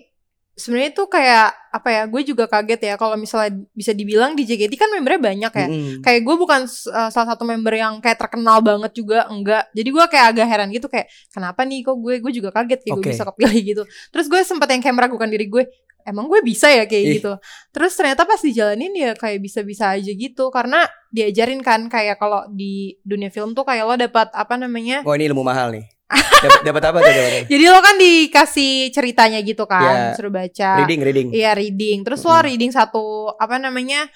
sebenarnya 0.60 0.92
tuh 0.92 1.08
kayak 1.08 1.48
apa 1.72 1.88
ya 1.88 2.02
gue 2.04 2.22
juga 2.26 2.44
kaget 2.44 2.80
ya 2.92 2.94
kalau 3.00 3.16
misalnya 3.16 3.64
bisa 3.72 3.96
dibilang 3.96 4.36
di 4.36 4.44
JKT 4.44 4.76
kan 4.76 4.92
membernya 4.92 5.22
banyak 5.22 5.52
ya 5.56 5.66
Mm-mm. 5.72 5.94
kayak 6.04 6.20
gue 6.20 6.36
bukan 6.36 6.68
uh, 6.68 7.08
salah 7.08 7.28
satu 7.32 7.48
member 7.48 7.72
yang 7.72 7.96
kayak 8.04 8.20
terkenal 8.20 8.60
banget 8.60 8.92
juga 8.92 9.24
enggak 9.32 9.72
jadi 9.72 9.88
gue 9.88 10.04
kayak 10.12 10.26
agak 10.36 10.46
heran 10.52 10.68
gitu 10.68 10.86
kayak 10.92 11.08
kenapa 11.32 11.64
nih 11.64 11.80
kok 11.80 11.96
gue 11.96 12.14
gue 12.20 12.32
juga 12.36 12.50
kaget 12.52 12.80
kayak 12.84 12.94
gue 13.00 13.04
Oke. 13.08 13.12
bisa 13.16 13.24
kepilih 13.24 13.60
gitu 13.72 13.82
terus 14.12 14.26
gue 14.28 14.40
sempat 14.44 14.68
yang 14.68 14.84
kayak 14.84 14.96
meragukan 15.00 15.30
diri 15.32 15.46
gue 15.48 15.64
emang 16.04 16.26
gue 16.26 16.40
bisa 16.42 16.66
ya 16.72 16.84
kayak 16.88 17.04
Ih. 17.06 17.12
gitu 17.20 17.32
terus 17.70 17.92
ternyata 17.94 18.26
pas 18.26 18.40
dijalanin 18.40 18.92
ya 18.92 19.10
kayak 19.14 19.38
bisa-bisa 19.40 19.94
aja 19.94 20.10
gitu 20.10 20.50
karena 20.50 20.84
diajarin 21.12 21.60
kan 21.62 21.86
kayak 21.86 22.18
kalau 22.18 22.46
di 22.50 22.98
dunia 23.06 23.30
film 23.30 23.52
tuh 23.54 23.64
kayak 23.66 23.84
lo 23.86 23.94
dapat 23.94 24.28
apa 24.34 24.54
namanya 24.58 25.02
Oh 25.06 25.14
ini 25.14 25.30
ilmu 25.30 25.42
mahal 25.42 25.74
nih. 25.74 25.99
Dapat 26.10 26.62
dapat 26.66 26.82
apa 26.82 26.98
tuh? 26.98 27.12
Dapat 27.12 27.46
jadi 27.46 27.64
lo 27.70 27.78
kan 27.78 27.94
dikasih 27.94 28.72
ceritanya 28.90 29.38
gitu 29.40 29.64
kan 29.64 30.10
Ya. 30.10 30.16
suruh 30.18 30.32
baca 30.32 30.82
Reading 30.82 31.00
reading. 31.00 31.28
Iya 31.30 31.54
reading. 31.54 32.02
Terus 32.02 32.20
lo 32.22 32.34
Mm-mm. 32.34 32.46
reading 32.46 32.70
satu 32.70 33.30
apa 33.34 33.56
namanya 33.56 34.10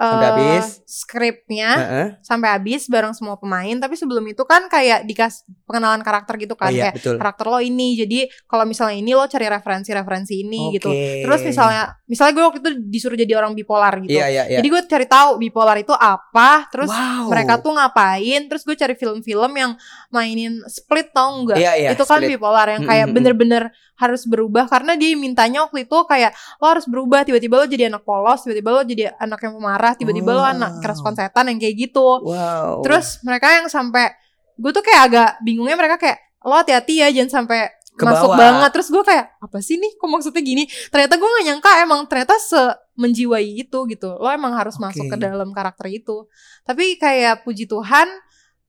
Sampai 0.00 0.24
eh, 0.24 0.30
habis. 0.32 0.66
Skripnya 0.88 1.70
Heeh. 1.76 2.06
sampai 2.24 2.48
habis 2.56 2.88
bareng 2.88 3.12
semua 3.12 3.36
pemain. 3.36 3.76
Tapi 3.76 4.00
sebelum 4.00 4.24
itu 4.32 4.40
kan 4.48 4.64
kayak 4.72 5.04
dikas 5.04 5.44
pengenalan 5.68 6.00
karakter 6.00 6.40
gitu 6.40 6.56
Oh 6.56 6.60
kan 6.64 6.72
iya 6.72 6.88
kayak 6.88 6.94
betul. 6.96 7.16
karakter 7.20 7.44
lo 7.52 7.60
ini. 7.60 8.00
Jadi 8.00 8.18
kalau 8.48 8.64
misalnya 8.64 8.96
ini 8.96 9.12
lo 9.12 9.28
cari 9.28 9.44
referensi-referensi 9.44 10.34
ini 10.40 10.72
gitu. 10.72 10.88
Oke. 10.88 11.28
Terus 11.28 11.40
misalnya 11.44 11.82
misalnya 12.08 12.32
gue 12.32 12.44
waktu 12.48 12.58
itu 12.64 12.70
disuruh 12.88 13.18
jadi 13.20 13.32
orang 13.36 13.52
bipolar 13.52 13.92
gitu. 14.00 14.16
Iya 14.16 14.26
iya 14.32 14.42
iya. 14.48 14.58
Jadi 14.64 14.68
gue 14.72 14.80
cari 14.88 15.04
tahu 15.04 15.36
bipolar 15.36 15.76
itu 15.76 15.92
apa. 15.92 16.64
Terus 16.72 16.88
wow. 16.88 17.28
mereka 17.28 17.60
tuh 17.60 17.76
ngapain. 17.76 18.40
Terus 18.48 18.62
gue 18.64 18.76
cari 18.80 18.94
film-film 18.96 19.52
yang 19.52 19.76
mainin 20.08 20.64
split 20.64 21.12
tau 21.12 21.44
enggak? 21.44 21.60
Iya 21.60 21.72
iya. 21.76 21.88
itu 21.92 22.04
kan 22.08 22.24
split. 22.24 22.40
bipolar 22.40 22.72
yang 22.72 22.88
kayak 22.88 23.04
Mm-mm. 23.04 23.16
bener-bener 23.20 23.68
harus 24.00 24.24
berubah 24.24 24.64
karena 24.64 24.96
dia 24.96 25.12
mintanya 25.12 25.62
waktu 25.62 25.84
itu 25.84 25.96
kayak 26.02 26.32
lo 26.56 26.66
harus 26.66 26.88
berubah 26.88 27.20
tiba-tiba 27.22 27.54
lo 27.54 27.66
jadi 27.66 27.84
anak 27.86 28.00
polos 28.00 28.40
tiba-tiba 28.40 28.70
lo 28.70 28.80
jadi 28.82 29.02
anak 29.14 29.38
yang 29.38 29.52
pemarah 29.54 29.92
tiba-tiba 29.92 30.30
lo 30.30 30.40
Wow. 30.40 30.50
anak 30.50 30.70
kerespon 30.80 31.12
setan 31.12 31.44
yang 31.46 31.58
kayak 31.58 31.76
gitu 31.78 32.24
Wow. 32.24 32.80
terus 32.80 33.20
mereka 33.20 33.52
yang 33.52 33.68
sampai 33.68 34.16
gue 34.56 34.70
tuh 34.72 34.80
kayak 34.80 35.00
agak 35.06 35.30
bingungnya 35.40 35.76
mereka 35.76 35.96
kayak 35.96 36.18
lo 36.40 36.56
hati-hati 36.56 36.94
ya 36.98 37.08
jangan 37.10 37.44
sampai 37.44 37.68
Ke 37.90 38.08
masuk 38.08 38.32
bawah. 38.32 38.40
banget 38.40 38.70
terus 38.72 38.88
gue 38.88 39.02
kayak 39.02 39.26
apa 39.36 39.58
sih 39.60 39.76
nih 39.76 39.92
kok 39.92 40.08
maksudnya 40.08 40.40
gini 40.40 40.64
ternyata 40.88 41.14
gue 41.14 41.28
gak 41.28 41.44
nyangka 41.44 41.70
emang 41.80 42.00
ternyata 42.04 42.32
se 42.36 42.62
menjiwai 42.96 43.44
itu 43.60 43.78
gitu 43.86 44.08
lo 44.10 44.24
emang 44.26 44.56
harus 44.56 44.74
Oke. 44.74 44.88
masuk 44.88 45.04
ke 45.06 45.16
dalam 45.16 45.52
karakter 45.52 45.84
itu 45.86 46.24
tapi 46.62 46.96
kayak 46.96 47.44
puji 47.44 47.64
Tuhan 47.64 48.08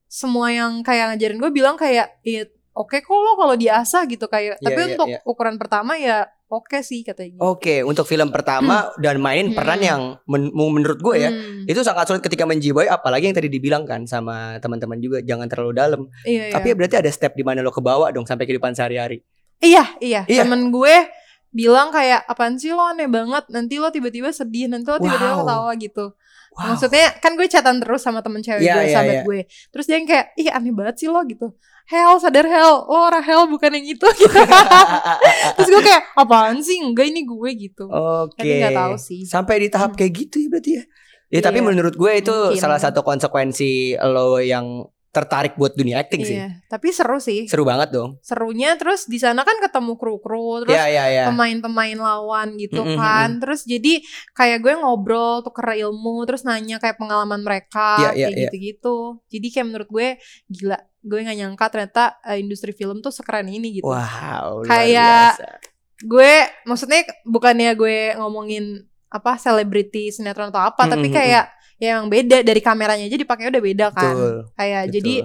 semua 0.06 0.52
yang 0.52 0.84
kayak 0.84 1.16
ngajarin 1.16 1.40
gue 1.40 1.52
bilang 1.54 1.76
kayak 1.76 2.20
oke 2.74 2.98
kok 2.98 3.12
lo 3.12 3.36
kalau 3.36 3.54
diasah 3.54 4.04
gitu 4.06 4.26
kayak 4.26 4.56
Iya, 4.56 4.64
tapi 4.64 4.80
iya, 4.80 4.88
untuk 4.90 5.08
iya. 5.08 5.20
ukuran 5.24 5.56
pertama 5.56 5.96
ya 5.96 6.24
oke 6.48 6.80
sih 6.82 7.00
katanya 7.02 7.30
gitu. 7.34 7.42
Oke, 7.42 7.76
untuk 7.82 8.04
film 8.04 8.28
pertama 8.28 8.92
dan 8.98 9.18
mainin 9.18 9.52
peran 9.52 9.78
Hmm. 9.78 9.86
yang 9.86 10.02
men- 10.26 10.52
menurut 10.52 11.00
gue 11.00 11.16
ya 11.18 11.30
Hmm. 11.30 11.64
itu 11.64 11.80
sangat 11.80 12.06
sulit 12.06 12.20
ketika 12.20 12.44
menjiwai 12.44 12.88
apalagi 12.88 13.26
yang 13.26 13.34
tadi 13.34 13.48
dibilang 13.48 13.84
kan 13.84 14.04
sama 14.04 14.56
teman-teman 14.58 14.98
juga 14.98 15.20
jangan 15.22 15.48
terlalu 15.48 15.72
dalam. 15.74 16.02
iya, 16.22 16.48
iya. 16.48 16.54
Tapi 16.54 16.72
berarti 16.74 16.96
ada 16.98 17.08
step 17.08 17.32
di 17.32 17.42
mana 17.42 17.60
lo 17.60 17.70
kebawa 17.70 18.10
dong 18.10 18.24
sampai 18.24 18.44
kehidupan 18.44 18.72
sehari-hari. 18.72 19.24
Iya, 19.58 19.96
iya. 20.00 20.22
Iya. 20.26 20.44
Temen 20.44 20.70
gue 20.70 20.96
bilang 21.50 21.88
kayak 21.90 22.24
apaan 22.26 22.56
sih 22.56 22.70
lo 22.70 22.84
aneh 22.86 23.06
banget. 23.06 23.48
Nanti 23.48 23.76
lo 23.76 23.88
tiba-tiba 23.88 24.32
sedih, 24.32 24.68
nanti 24.68 24.88
lo 24.88 24.98
tiba-tiba 24.98 25.32
Wow. 25.34 25.40
ketawa 25.44 25.72
gitu. 25.78 26.06
Wow. 26.52 26.64
Maksudnya 26.70 27.16
kan 27.18 27.32
gue 27.34 27.48
chatan 27.48 27.80
terus 27.80 28.02
sama 28.02 28.20
temen 28.20 28.40
cewek 28.40 28.60
Iya, 28.60 28.74
gue, 28.74 28.84
iya, 28.84 28.94
sahabat 28.94 29.14
iya. 29.14 29.24
gue. 29.24 29.40
Terus 29.72 29.86
dia 29.86 29.96
yang 29.96 30.08
kayak, 30.10 30.26
ih 30.36 30.50
aneh 30.50 30.74
banget 30.74 30.96
sih 30.98 31.08
lo 31.08 31.24
gitu. 31.24 31.56
Hell, 31.92 32.16
sadar 32.18 32.48
Hell, 32.48 32.88
lo 32.88 32.98
orang 33.04 33.20
Hell 33.20 33.44
bukan 33.46 33.68
yang 33.76 33.84
itu 33.86 34.08
gitu. 34.16 34.32
Terus 35.60 35.68
gue 35.70 35.84
kayak, 35.84 36.16
apaan 36.16 36.64
sih? 36.64 36.80
Enggak 36.80 37.12
ini 37.12 37.22
gue 37.22 37.50
gitu. 37.60 37.84
Oke. 37.86 38.40
Tapi 38.40 38.54
nggak 38.58 38.72
tahu 38.74 38.96
sih. 38.96 39.28
Sampai 39.28 39.60
di 39.60 39.68
tahap 39.68 39.92
Hmm. 39.92 40.00
kayak 40.00 40.12
gitu 40.16 40.36
ya 40.40 40.48
berarti 40.48 40.72
ya. 40.80 40.84
Ya 41.28 41.40
tapi 41.40 41.60
Iya, 41.60 41.68
menurut 41.68 41.96
gue 41.96 42.12
itu 42.14 42.32
mungkin. 42.32 42.60
salah 42.60 42.76
satu 42.76 43.04
konsekuensi 43.04 43.96
lo 44.02 44.40
yang 44.40 44.88
tertarik 45.12 45.60
buat 45.60 45.76
dunia 45.76 46.00
acting 46.00 46.24
sih. 46.24 46.40
Iya, 46.40 46.64
tapi 46.66 46.96
seru 46.96 47.20
sih. 47.20 47.44
Seru 47.44 47.68
banget 47.68 47.92
dong. 47.92 48.16
Serunya 48.24 48.80
terus 48.80 49.06
di 49.06 49.20
sana 49.20 49.44
kan 49.44 49.60
ketemu 49.60 50.00
kru-kru, 50.00 50.64
terus 50.64 50.72
Iya 50.72 50.86
iya 50.88 51.06
iya. 51.12 51.24
pemain-pemain 51.28 52.00
lawan 52.00 52.56
gitu 52.56 52.80
Mm-mm, 52.80 52.96
kan. 52.96 53.44
Terus 53.44 53.68
jadi 53.68 54.00
kayak 54.32 54.64
gue 54.64 54.74
ngobrol 54.80 55.44
tuker 55.44 55.68
ilmu, 55.76 56.24
terus 56.24 56.48
nanya 56.48 56.80
kayak 56.80 56.96
pengalaman 56.96 57.44
mereka 57.44 58.00
Iya, 58.00 58.10
iya, 58.16 58.26
kayak 58.26 58.32
iya. 58.32 58.42
gitu-gitu. 58.48 58.98
Jadi 59.28 59.48
kayak 59.52 59.66
menurut 59.68 59.90
gue 59.92 60.08
gila, 60.48 60.80
gue 60.80 61.20
nggak 61.20 61.38
nyangka 61.38 61.66
ternyata 61.68 62.04
eh, 62.24 62.40
industri 62.40 62.72
film 62.72 63.04
tuh 63.04 63.12
sekeren 63.12 63.52
ini 63.52 63.78
gitu. 63.78 63.92
Wow, 63.92 64.64
luar 64.64 64.72
Kayak- 64.72 65.36
biasa. 65.36 65.48
Gue 66.02 66.34
maksudnya 66.66 67.04
bukannya 67.28 67.76
gue 67.76 68.16
ngomongin 68.16 68.80
apa 69.12 69.36
selebriti 69.36 70.08
sinetron 70.08 70.50
atau 70.50 70.72
apa, 70.72 70.88
tapi 70.88 71.12
Mm-mm, 71.12 71.20
kayak 71.20 71.46
ya 71.82 71.98
emang 71.98 72.14
beda 72.14 72.46
dari 72.46 72.62
kameranya 72.62 73.10
aja 73.10 73.18
dipakai 73.18 73.50
udah 73.50 73.64
beda 73.66 73.88
kan. 73.90 74.14
Betul. 74.14 74.38
Kayak 74.54 74.84
betul. 74.86 74.94
jadi 74.94 75.16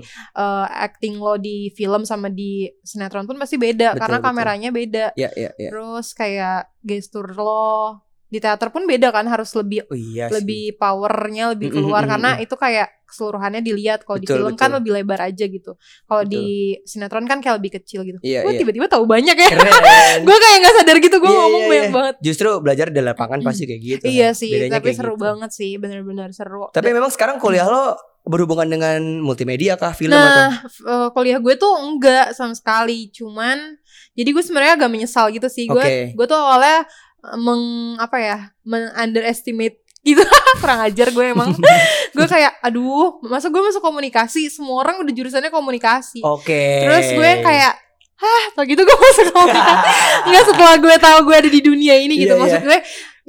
eh, 0.40 0.66
acting 0.88 1.14
lo 1.20 1.34
di 1.36 1.68
film 1.76 2.02
sama 2.08 2.32
di 2.32 2.64
sinetron 2.80 3.28
pun 3.28 3.36
pasti 3.36 3.60
beda 3.60 3.92
Betul, 3.92 4.00
karena 4.00 4.18
betul. 4.18 4.26
kameranya 4.32 4.70
beda. 4.72 5.06
ya 5.20 5.28
ya 5.36 5.52
ya. 5.60 5.68
Terus 5.68 6.16
kayak 6.16 6.72
gestur 6.80 7.28
lo 7.36 8.00
di 8.26 8.40
teater 8.42 8.72
pun 8.72 8.88
beda 8.88 9.12
kan 9.12 9.28
harus 9.28 9.52
lebih 9.54 9.84
Oh 9.86 9.94
iya 9.94 10.26
sih. 10.32 10.40
lebih 10.40 10.74
powernya 10.80 11.54
lebih 11.54 11.70
mm, 11.70 11.74
keluar 11.78 12.02
mm, 12.02 12.10
karena 12.10 12.30
mm. 12.34 12.42
itu 12.42 12.54
kayak 12.58 12.88
keseluruhannya 13.06 13.62
dilihat 13.62 14.02
kalau 14.02 14.18
di 14.18 14.26
Betul, 14.26 14.36
film 14.42 14.52
kan 14.58 14.68
betul. 14.68 14.78
lebih 14.82 14.90
lebar 14.98 15.20
aja 15.22 15.44
gitu. 15.46 15.72
Kalau 15.78 16.22
di 16.26 16.44
sinetron 16.82 17.24
kan 17.24 17.38
kayak 17.38 17.62
lebih 17.62 17.78
kecil 17.78 18.02
gitu. 18.02 18.18
Iya, 18.20 18.42
gue 18.42 18.52
iya. 18.52 18.60
tiba-tiba 18.60 18.86
tahu 18.90 19.06
banyak 19.06 19.36
ya. 19.38 19.48
Gue 20.26 20.36
kayak 20.36 20.56
nggak 20.60 20.74
sadar 20.82 20.96
gitu 20.98 21.16
gue 21.22 21.30
Iya, 21.30 21.38
ngomong 21.38 21.62
iya, 21.62 21.70
banyak 21.70 21.86
iya. 21.86 21.94
banget. 21.94 22.14
Justru 22.20 22.48
belajar 22.58 22.86
di 22.90 23.00
lapangan 23.00 23.38
pasti 23.46 23.62
kayak 23.70 23.80
gitu. 23.80 24.04
Iya 24.10 24.28
kan. 24.34 24.40
sih, 24.42 24.50
Bedanya 24.50 24.72
tapi 24.82 24.88
seru 24.92 25.14
gitu. 25.14 25.22
banget 25.22 25.50
sih, 25.54 25.70
bener-bener 25.78 26.28
seru. 26.34 26.66
Tapi 26.74 26.88
memang 26.90 27.10
sekarang 27.14 27.36
kuliah 27.38 27.68
lo 27.70 27.94
berhubungan 28.26 28.66
dengan 28.66 28.98
multimedia 29.22 29.78
kah, 29.78 29.94
film 29.94 30.10
nah, 30.10 30.50
atau? 30.50 30.66
eh, 30.66 31.08
kuliah 31.14 31.38
gue 31.38 31.54
tuh 31.54 31.70
enggak 31.78 32.34
sama 32.34 32.58
sekali, 32.58 33.06
cuman 33.14 33.78
jadi 34.18 34.28
gue 34.34 34.42
sebenarnya 34.42 34.74
agak 34.82 34.90
menyesal 34.90 35.30
gitu 35.30 35.46
sih. 35.46 35.70
Gue 35.70 35.78
Oke. 35.78 35.96
gue 36.10 36.26
tuh 36.26 36.34
awalnya 36.34 36.82
eh, 37.22 37.38
meng 37.38 37.94
apa 38.02 38.16
ya, 38.18 38.38
men 38.66 38.90
underestimate 38.98 39.85
gitu. 40.06 40.22
Kurang 40.62 40.80
ajar 40.86 41.10
gue 41.10 41.26
emang. 41.26 41.50
Gue 42.16 42.26
kayak 42.30 42.62
aduh 42.64 43.20
masa 43.26 43.52
gue 43.52 43.60
masuk 43.60 43.82
komunikasi? 43.82 44.48
Semua 44.48 44.80
orang 44.86 45.02
udah 45.04 45.12
jurusannya 45.12 45.52
komunikasi. 45.52 46.24
Oke. 46.24 46.86
terus 46.86 47.12
gue 47.12 47.30
kayak 47.44 47.76
hah 48.16 48.44
begitu 48.56 48.80
gue 48.86 48.96
masuk 48.96 49.26
komunikasi. 49.36 49.86
Nggak 50.30 50.42
setelah 50.48 50.76
gue 50.80 50.96
tahu 50.96 51.18
gue 51.28 51.36
ada 51.36 51.50
di 51.50 51.60
dunia 51.60 51.94
ini 52.00 52.14
gitu. 52.16 52.38
Iya, 52.38 52.40
maksud 52.40 52.62
iya. 52.62 52.68
gue 52.70 52.78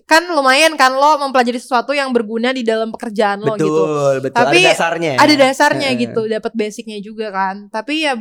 kan 0.07 0.23
lumayan 0.31 0.79
kan 0.79 0.95
lo 0.95 1.19
mempelajari 1.19 1.59
sesuatu 1.59 1.91
yang 1.91 2.15
berguna 2.15 2.55
di 2.55 2.63
dalam 2.63 2.95
pekerjaan 2.95 3.43
lo 3.43 3.59
betul, 3.59 3.67
gitu. 3.67 3.83
Betul. 4.23 4.39
Tapi 4.39 4.59
ada 4.63 4.71
dasarnya. 4.71 5.11
ada 5.19 5.33
dasarnya 5.35 5.89
gitu 5.99 6.21
dapat 6.31 6.53
basicnya 6.55 6.97
juga 7.03 7.27
kan. 7.35 7.67
Tapi 7.67 8.07
ya 8.07 8.15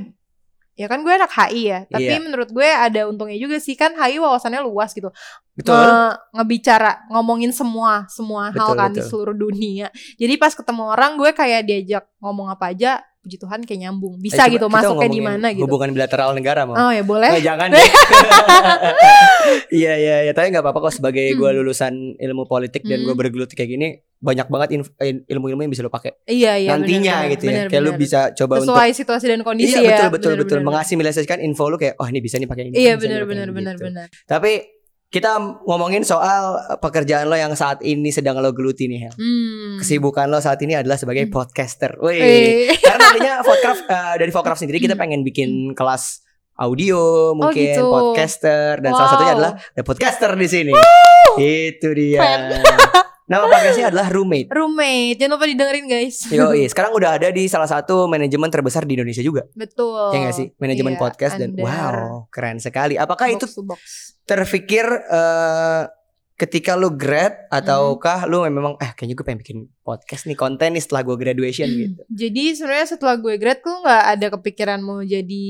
ya 0.77 0.87
kan 0.87 1.01
gue 1.01 1.11
anak 1.11 1.29
HI 1.31 1.63
ya 1.65 1.79
tapi 1.87 2.05
Iya. 2.07 2.21
menurut 2.21 2.49
gue 2.49 2.65
ada 2.65 3.01
untungnya 3.05 3.35
juga 3.35 3.57
sih 3.57 3.73
kan 3.73 3.93
HI 3.93 4.17
wawasannya 4.17 4.61
luas 4.61 4.93
gitu 4.93 5.09
Betul. 5.53 5.73
Nge- 5.75 6.17
ngebicara 6.33 7.09
ngomongin 7.09 7.49
semua 7.51 8.05
semua 8.07 8.49
hal 8.49 8.61
Betul, 8.69 8.77
kan 8.77 8.91
di 8.91 8.99
betul. 8.99 9.09
seluruh 9.11 9.37
dunia 9.39 9.89
jadi 10.15 10.37
pas 10.37 10.53
ketemu 10.53 10.83
orang 10.87 11.17
gue 11.17 11.31
kayak 11.31 11.61
diajak 11.63 12.05
ngomong 12.19 12.49
apa 12.49 12.71
aja 12.71 12.93
puji 13.19 13.37
Tuhan 13.37 13.61
kayak 13.61 13.81
nyambung 13.83 14.15
Eh, 14.15 14.23
bisa 14.23 14.39
coba 14.39 14.53
gitu 14.53 14.67
kita 14.67 14.77
masuknya 14.77 15.09
di 15.09 15.21
mana 15.21 15.47
gitu 15.51 15.65
Hubungan 15.65 15.91
bilateral 15.91 16.31
negara 16.31 16.63
mau. 16.63 16.77
oh 16.77 16.91
ya 16.91 17.03
boleh 17.03 17.31
Oh, 17.31 17.43
jangan 17.43 17.67
deh. 17.69 17.81
Iya 19.73 19.93
iya 19.95 20.17
iya, 20.23 20.33
tapi 20.33 20.51
nggak 20.51 20.61
apa-apa 20.61 20.81
kok 20.85 20.97
sebagai 20.97 21.23
gue 21.33 21.47
Hmm. 21.47 21.57
lulusan 21.57 21.95
ilmu 22.17 22.45
politik 22.45 22.83
dan 22.83 23.01
Hmm. 23.01 23.07
gue 23.07 23.15
bergelut 23.17 23.49
kayak 23.49 23.67
gini 23.69 23.89
banyak 24.19 24.47
banget 24.47 24.69
in- 24.73 25.23
ilmu-ilmu 25.27 25.61
yang 25.61 25.71
bisa 25.71 25.81
lo 25.81 25.89
pakai 25.89 26.17
iya 26.25 26.57
iya 26.57 26.73
nantinya 26.73 27.23
bener-bener, 27.23 27.33
gitu 27.33 27.45
ya. 27.45 27.53
kayak 27.53 27.83
lu 27.83 27.93
bener-bener. 27.93 28.01
bisa 28.01 28.21
coba 28.35 28.55
untuk 28.57 28.73
sesuai 28.73 28.91
situasi 28.93 29.27
dan 29.29 29.41
kondisi 29.41 29.71
Iya 29.71 29.81
ya 29.81 29.85
betul 29.85 29.93
betul 29.93 30.09
betul 30.09 30.33
bener-bener. 30.57 30.65
mengasimilasikan 30.67 31.39
info 31.39 31.65
lu 31.67 31.77
kayak 31.77 31.95
oh 31.97 32.07
ini 32.07 32.19
bisa 32.19 32.37
nih 32.37 32.47
pakai 32.47 32.65
ini. 32.67 32.75
iya 32.77 32.95
benar 32.95 33.23
benar 33.23 33.49
benar 33.51 33.75
gitu. 33.75 33.87
benar 33.87 34.07
Tapi 34.25 34.53
kita 35.07 35.37
ngomongin 35.63 36.03
soal 36.03 36.43
pekerjaan 36.79 37.25
lo 37.25 37.35
yang 37.35 37.55
saat 37.55 37.79
ini 37.81 38.11
sedang 38.11 38.37
lo 38.37 38.51
geluti 38.51 38.85
nih 38.87 39.07
Hel. 39.07 39.15
hmm. 39.15 39.79
Kesibukan 39.79 40.27
lo 40.27 40.41
saat 40.41 40.59
ini 40.61 40.75
adalah 40.75 40.97
sebagai 40.97 41.23
Hmm. 41.23 41.33
podcaster. 41.33 41.95
Wih. 41.97 42.17
Eh. 42.17 42.75
Karena 42.75 43.07
nantinya 43.07 43.35
Vodcraft 43.41 43.83
eh, 43.87 44.15
dari 44.19 44.31
Vodcraft 44.31 44.61
sendiri 44.61 44.79
kita 44.79 44.93
Hmm. 44.93 45.03
pengen 45.03 45.21
bikin 45.23 45.51
kelas 45.73 46.27
audio 46.57 47.31
mungkin 47.33 47.55
gitu. 47.71 47.85
podcaster 47.87 48.81
dan 48.81 48.91
salah 48.91 49.05
Wow. 49.05 49.13
satunya 49.13 49.33
adalah 49.37 49.53
ada 49.55 49.83
podcaster 49.85 50.31
di 50.35 50.49
sini. 50.49 50.73
Itu 51.39 51.93
dia. 51.93 52.25
Nama 53.27 53.43
podcastnya 53.45 53.87
adalah 53.91 54.07
Roommate. 54.07 54.47
roommate 54.49 55.19
jangan 55.19 55.35
lupa 55.35 55.47
didengerin 55.47 55.87
guys 55.87 56.17
Yoi, 56.29 56.63
sekarang 56.73 56.95
udah 56.95 57.19
ada 57.19 57.29
di 57.29 57.47
salah 57.47 57.67
satu 57.67 58.07
manajemen 58.07 58.47
terbesar 58.47 58.87
di 58.87 58.95
Indonesia 58.95 59.19
juga. 59.21 59.43
betul 59.53 60.15
Ya 60.15 60.19
nggak 60.23 60.37
sih? 60.37 60.47
Manajemen 60.57 60.95
Iya, 60.95 61.01
podcast 61.01 61.35
dan 61.35 61.51
wow, 61.53 62.31
keren 62.31 62.59
sekali. 62.59 62.95
Apakah 62.95 63.27
itu 63.29 63.47
box 63.61 64.15
terpikir 64.23 64.87
eh 64.87 65.83
ketika 66.37 66.77
lu 66.77 66.93
grad 66.93 67.49
Hmm. 67.49 67.57
ataukah 67.57 68.29
lu 68.29 68.45
memang 68.45 68.77
eh 68.77 68.93
kayaknya 68.93 69.15
gue 69.15 69.25
pengen 69.25 69.41
bikin 69.41 69.59
podcast 69.81 70.29
nih 70.29 70.37
konten 70.37 70.77
nih 70.77 70.85
setelah 70.85 71.03
gue 71.03 71.17
graduation 71.17 71.65
gitu. 71.67 72.03
Jadi 72.07 72.55
sebenarnya 72.55 72.87
setelah 72.89 73.17
gue 73.17 73.35
grad 73.37 73.59
gue 73.59 73.73
nggak 73.73 74.05
ada 74.13 74.27
kepikiran 74.35 74.79
mau 74.79 75.01
jadi 75.01 75.47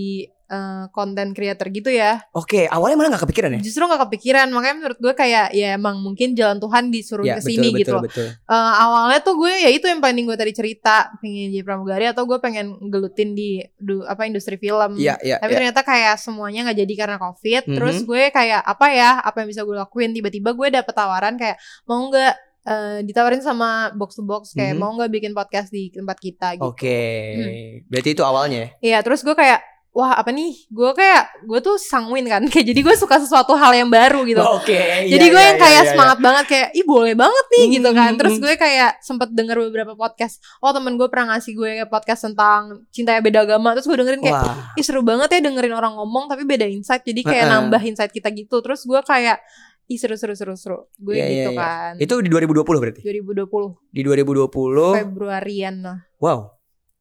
konten 0.88 1.34
creator 1.34 1.66
gitu 1.68 1.90
ya. 1.90 2.22
Oke, 2.30 2.66
awalnya 2.66 2.96
malah 2.96 3.10
gak 3.14 3.26
kepikiran 3.26 3.58
ya? 3.58 3.60
Justru 3.60 3.82
nggak 3.82 4.02
kepikiran. 4.06 4.46
Makanya 4.48 4.76
menurut 4.78 4.98
gue 4.98 5.12
kayak 5.12 5.50
ya 5.50 5.74
emang 5.74 5.98
mungkin 5.98 6.32
jalan 6.32 6.56
Tuhan 6.56 6.88
disuruh 6.88 7.26
Ya, 7.26 7.36
ke 7.36 7.42
sini 7.42 7.74
betul, 7.74 7.80
gitu. 7.82 7.90
betul, 7.90 7.98
loh. 7.98 8.02
betul. 8.06 8.28
Eh, 8.54 8.72
awalnya 8.78 9.20
tuh 9.20 9.34
gue 9.36 9.52
ya 9.52 9.70
itu 9.70 9.86
yang 9.86 9.98
paling 9.98 10.22
gue 10.22 10.36
tadi 10.36 10.52
cerita 10.52 11.10
pengen 11.18 11.50
jadi 11.50 11.64
pramugari 11.64 12.06
atau 12.06 12.22
gue 12.24 12.38
pengen 12.38 12.66
gelutin 12.86 13.34
di 13.34 13.58
du- 13.74 14.06
apa 14.06 14.22
industri 14.24 14.54
film. 14.54 14.94
Iya, 14.94 15.18
iya, 15.20 15.36
Tapi 15.38 15.50
iya. 15.50 15.56
ternyata 15.58 15.80
kayak 15.82 16.14
semuanya 16.16 16.70
nggak 16.70 16.78
jadi 16.78 16.94
karena 16.94 17.16
covid. 17.18 17.62
Mhm. 17.66 17.74
Terus 17.74 17.96
gue 18.02 18.22
kayak 18.30 18.62
apa 18.62 18.86
ya? 18.88 19.10
Apa 19.18 19.42
yang 19.42 19.48
bisa 19.50 19.62
gue 19.62 19.74
lakuin? 19.74 20.14
Tiba-tiba 20.14 20.54
gue 20.54 20.68
dapet 20.70 20.94
tawaran 20.94 21.34
kayak 21.34 21.58
mau 21.84 22.06
nggak 22.06 22.34
eh, 22.62 22.98
ditawarin 23.02 23.38
sama 23.38 23.94
box 23.94 24.14
to 24.14 24.22
box 24.22 24.50
kayak 24.50 24.74
Mhm. 24.74 24.80
mau 24.80 24.90
nggak 24.92 25.06
bikin 25.08 25.32
podcast 25.32 25.70
di 25.70 25.86
tempat 25.88 26.18
kita 26.18 26.58
gitu. 26.58 26.66
Oke. 26.66 26.98
Hmm. 27.34 27.86
Berarti 27.86 28.10
itu 28.10 28.22
awalnya 28.22 28.58
ya? 28.58 28.68
Iya, 28.82 28.98
terus 29.02 29.22
gue 29.22 29.32
kayak 29.32 29.62
wah 29.96 30.12
apa 30.12 30.28
nih? 30.28 30.68
Gue 30.68 30.92
kayak 30.92 31.40
gue 31.48 31.58
tuh 31.64 31.80
sanguin 31.80 32.28
kan. 32.28 32.44
Kayak 32.52 32.68
jadi 32.68 32.80
gue 32.84 32.94
suka 33.00 33.16
sesuatu 33.16 33.56
hal 33.56 33.72
yang 33.72 33.88
baru 33.88 34.28
gitu. 34.28 34.44
Oke. 34.44 35.08
Jadi 35.08 35.24
iya, 35.24 35.32
gue 35.32 35.40
iya, 35.40 35.48
yang 35.48 35.56
iya, 35.56 35.64
kayak 35.64 35.82
iya, 35.82 35.90
semangat 35.96 36.18
banget 36.20 36.44
kayak 36.52 36.68
ih 36.76 36.84
boleh 36.84 37.14
banget 37.16 37.44
nih 37.48 37.64
Hmm, 37.64 37.74
gitu 37.80 37.90
kan. 37.96 38.10
Terus 38.20 38.36
gue 38.36 38.54
kayak 38.60 38.90
sempet 39.00 39.32
denger 39.32 39.56
beberapa 39.72 39.96
podcast. 39.96 40.44
Oh 40.60 40.76
temen 40.76 41.00
gue 41.00 41.08
pernah 41.08 41.32
ngasih 41.32 41.56
gue 41.56 41.70
podcast 41.88 42.28
tentang 42.28 42.84
cinta 42.92 43.16
yang 43.16 43.24
beda 43.24 43.48
agama. 43.48 43.72
Terus 43.72 43.88
gue 43.88 43.96
dengerin 43.96 44.20
iya. 44.20 44.26
kayak 44.28 44.36
Wah. 44.44 44.76
ih 44.76 44.84
seru 44.84 45.00
banget 45.00 45.28
ya 45.32 45.40
dengerin 45.48 45.72
orang 45.72 45.96
ngomong 45.96 46.28
tapi 46.28 46.44
beda 46.44 46.68
insight. 46.68 47.00
Jadi 47.00 47.24
kayak 47.24 47.48
Heeh. 47.48 47.56
nambah 47.56 47.80
insight 47.80 48.12
kita 48.12 48.28
gitu. 48.36 48.60
Terus 48.60 48.84
gue 48.84 49.00
kayak 49.00 49.40
ih 49.88 49.96
seru 49.96 50.20
seru 50.20 50.36
seru 50.36 50.54
seru. 50.60 50.78
Gue 51.00 51.16
Iya, 51.16 51.24
iya, 51.24 51.32
gitu 51.48 51.50
iya. 51.56 51.60
kan. 51.64 51.92
Itu 51.96 52.14
di 52.20 52.28
2020 52.28 52.68
berarti? 52.84 53.00
2020 53.00 53.96
Di 53.96 54.00
2020. 54.04 55.00
Februarian 55.00 55.74
lah. 55.80 55.98
Wow. 56.20 56.52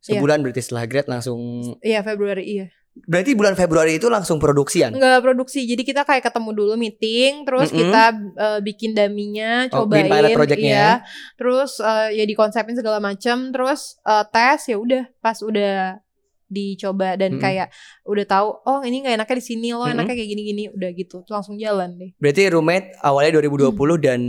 Iya. 0.05 0.21
Sebulan 0.21 0.37
berarti 0.45 0.61
setelah 0.61 0.85
grad 0.85 1.07
langsung 1.09 1.39
Iya 1.81 2.05
Februari 2.05 2.45
iya. 2.45 2.67
Berarti 2.95 3.35
bulan 3.35 3.53
Februari 3.53 3.99
itu 3.99 4.07
langsung 4.07 4.39
produksian. 4.39 4.95
Enggak 4.95 5.19
produksi. 5.19 5.67
Jadi 5.67 5.83
kita 5.83 6.01
kayak 6.01 6.23
ketemu 6.23 6.55
dulu 6.55 6.73
meeting, 6.75 7.43
terus 7.43 7.67
Mm-mm. 7.67 7.79
kita 7.83 8.03
eh, 8.33 8.59
bikin 8.63 8.95
daminya, 8.95 9.67
Oh, 9.69 9.83
cobain, 9.83 10.07
pilot 10.07 10.31
project-nya. 10.31 10.63
iya. 10.63 10.91
Terus 11.35 11.77
eh, 11.77 12.15
ya 12.15 12.23
dikonsepin 12.23 12.73
segala 12.73 12.97
macam, 12.97 13.51
terus 13.51 13.99
eh, 14.01 14.23
tes 14.31 14.59
ya 14.65 14.79
udah 14.79 15.03
pas 15.19 15.35
udah 15.37 15.99
dicoba 16.45 17.17
dan 17.17 17.35
Mm-mm. 17.35 17.43
kayak 17.43 17.67
udah 18.05 18.25
tahu 18.25 18.47
oh 18.63 18.79
ini 18.81 19.01
nggak 19.01 19.17
enaknya 19.17 19.35
di 19.35 19.45
sini 19.45 19.67
loh 19.73 19.89
enaknya 19.89 20.13
kayak 20.13 20.29
gini-gini 20.29 20.63
udah 20.69 20.89
gitu 20.93 21.25
langsung 21.27 21.57
jalan 21.57 21.97
deh. 21.97 22.13
Berarti 22.15 22.47
roommate 22.47 22.95
awalnya 23.01 23.35
2020 23.35 23.75
Hmm. 23.75 23.97
dan 23.97 24.19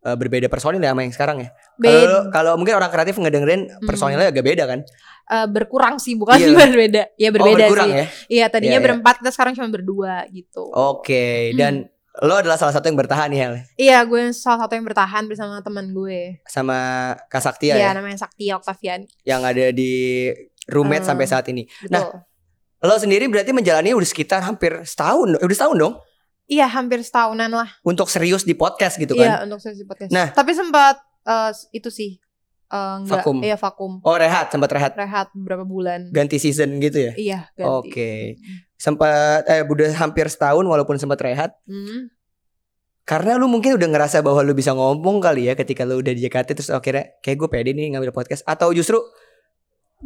eh, 0.00 0.16
berbeda 0.16 0.46
personil 0.46 0.78
ya 0.78 0.94
sama 0.94 1.02
yang 1.02 1.10
sekarang 1.10 1.36
ya. 1.42 1.50
Kalau 1.76 2.20
kalau 2.30 2.52
mungkin 2.54 2.78
orang 2.78 2.88
kreatif 2.88 3.18
ngedengerin 3.18 3.66
personilnya 3.82 4.30
agak 4.30 4.46
beda 4.46 4.64
kan? 4.64 4.80
Eh, 5.26 5.46
berkurang 5.46 5.96
sih 5.96 6.14
bukan 6.14 6.36
Iya. 6.36 6.54
berbeda. 6.62 7.02
Ya 7.14 7.28
berbeda 7.30 7.52
oh, 7.52 7.60
berkurang 7.66 7.88
sih. 7.88 7.96
ya. 7.96 8.06
Iya 8.28 8.44
tadinya 8.48 8.68
Iya, 8.68 8.78
iya. 8.78 8.84
berempat 8.84 9.14
kita 9.18 9.30
sekarang 9.30 9.52
cuma 9.52 9.68
berdua 9.68 10.14
gitu. 10.28 10.64
Oke, 10.68 11.50
Hmm. 11.50 11.56
dan 11.56 11.74
lo 12.16 12.34
adalah 12.34 12.54
salah 12.54 12.72
satu 12.72 12.86
yang 12.86 12.96
bertahan 12.96 13.28
nih 13.28 13.38
Hel 13.38 13.54
Iya 13.76 14.00
gue 14.02 14.32
salah 14.32 14.64
satu 14.64 14.72
yang 14.72 14.84
bertahan 14.84 15.26
bersama 15.26 15.60
teman 15.60 15.90
gue. 15.90 16.40
sama 16.42 16.78
Kak 17.26 17.42
Saktia 17.42 17.74
Iya 17.74 17.82
ya, 17.82 17.90
namanya 17.92 18.16
Sakti 18.18 18.48
Oktavian. 18.48 19.04
yang 19.22 19.42
ada 19.42 19.68
di 19.70 20.32
roommate 20.66 21.02
Eh, 21.02 21.06
sampai 21.06 21.26
saat 21.26 21.44
ini. 21.46 21.68
Betul. 21.78 21.92
Nah, 21.92 22.24
lo 22.82 22.96
sendiri 22.96 23.26
berarti 23.26 23.50
menjalani 23.50 23.92
udah 23.92 24.06
sekitar 24.06 24.40
hampir 24.40 24.80
setahun, 24.82 25.34
eh, 25.34 25.44
udah 25.44 25.56
setahun 25.56 25.76
dong 25.76 25.94
Iya 26.46 26.66
hampir 26.68 27.02
setahunan 27.02 27.50
lah. 27.50 27.68
untuk 27.82 28.06
serius 28.06 28.42
di 28.42 28.54
podcast 28.54 28.96
gitu 28.96 29.12
Iya 29.12 29.36
kan? 29.36 29.38
untuk 29.44 29.58
sesi 29.58 29.82
podcast. 29.82 30.08
Nah. 30.08 30.30
tapi 30.30 30.52
sempat 30.52 30.96
eh, 31.22 31.50
itu 31.70 31.90
sih 31.90 32.16
eh, 32.66 32.94
enggak, 33.02 33.22
Vakum. 33.22 33.36
Iya 33.42 33.56
vakum. 33.56 33.92
Oh 34.02 34.16
rehat, 34.16 34.50
sempat 34.50 34.70
rehat, 34.74 34.92
Rehat 34.94 35.28
beberapa 35.32 35.62
bulan. 35.62 36.10
ganti 36.10 36.36
season 36.36 36.82
gitu 36.82 37.10
ya? 37.10 37.12
Iya 37.14 37.40
ganti. 37.54 37.90
Oke. 37.92 38.12
Sempat 38.76 39.46
eh 39.46 39.62
udah 39.62 39.94
hampir 39.96 40.26
setahun 40.26 40.66
walaupun 40.66 40.98
sempat 40.98 41.22
rehat. 41.22 41.54
Hmm. 41.64 42.10
Karena 43.06 43.38
lu 43.38 43.46
mungkin 43.46 43.78
udah 43.78 43.86
ngerasa 43.86 44.18
bahwa 44.18 44.42
lu 44.42 44.50
bisa 44.50 44.74
ngomong 44.74 45.22
kali 45.22 45.46
ya 45.46 45.54
ketika 45.54 45.86
lu 45.86 46.02
udah 46.02 46.10
di 46.10 46.26
JKT 46.26 46.48
terus 46.58 46.70
akhirnya 46.74 47.14
kayak 47.22 47.38
gue 47.38 47.48
pede 47.48 47.70
nih 47.70 47.94
ngambil 47.94 48.10
podcast 48.10 48.42
atau 48.42 48.74
justru 48.74 48.98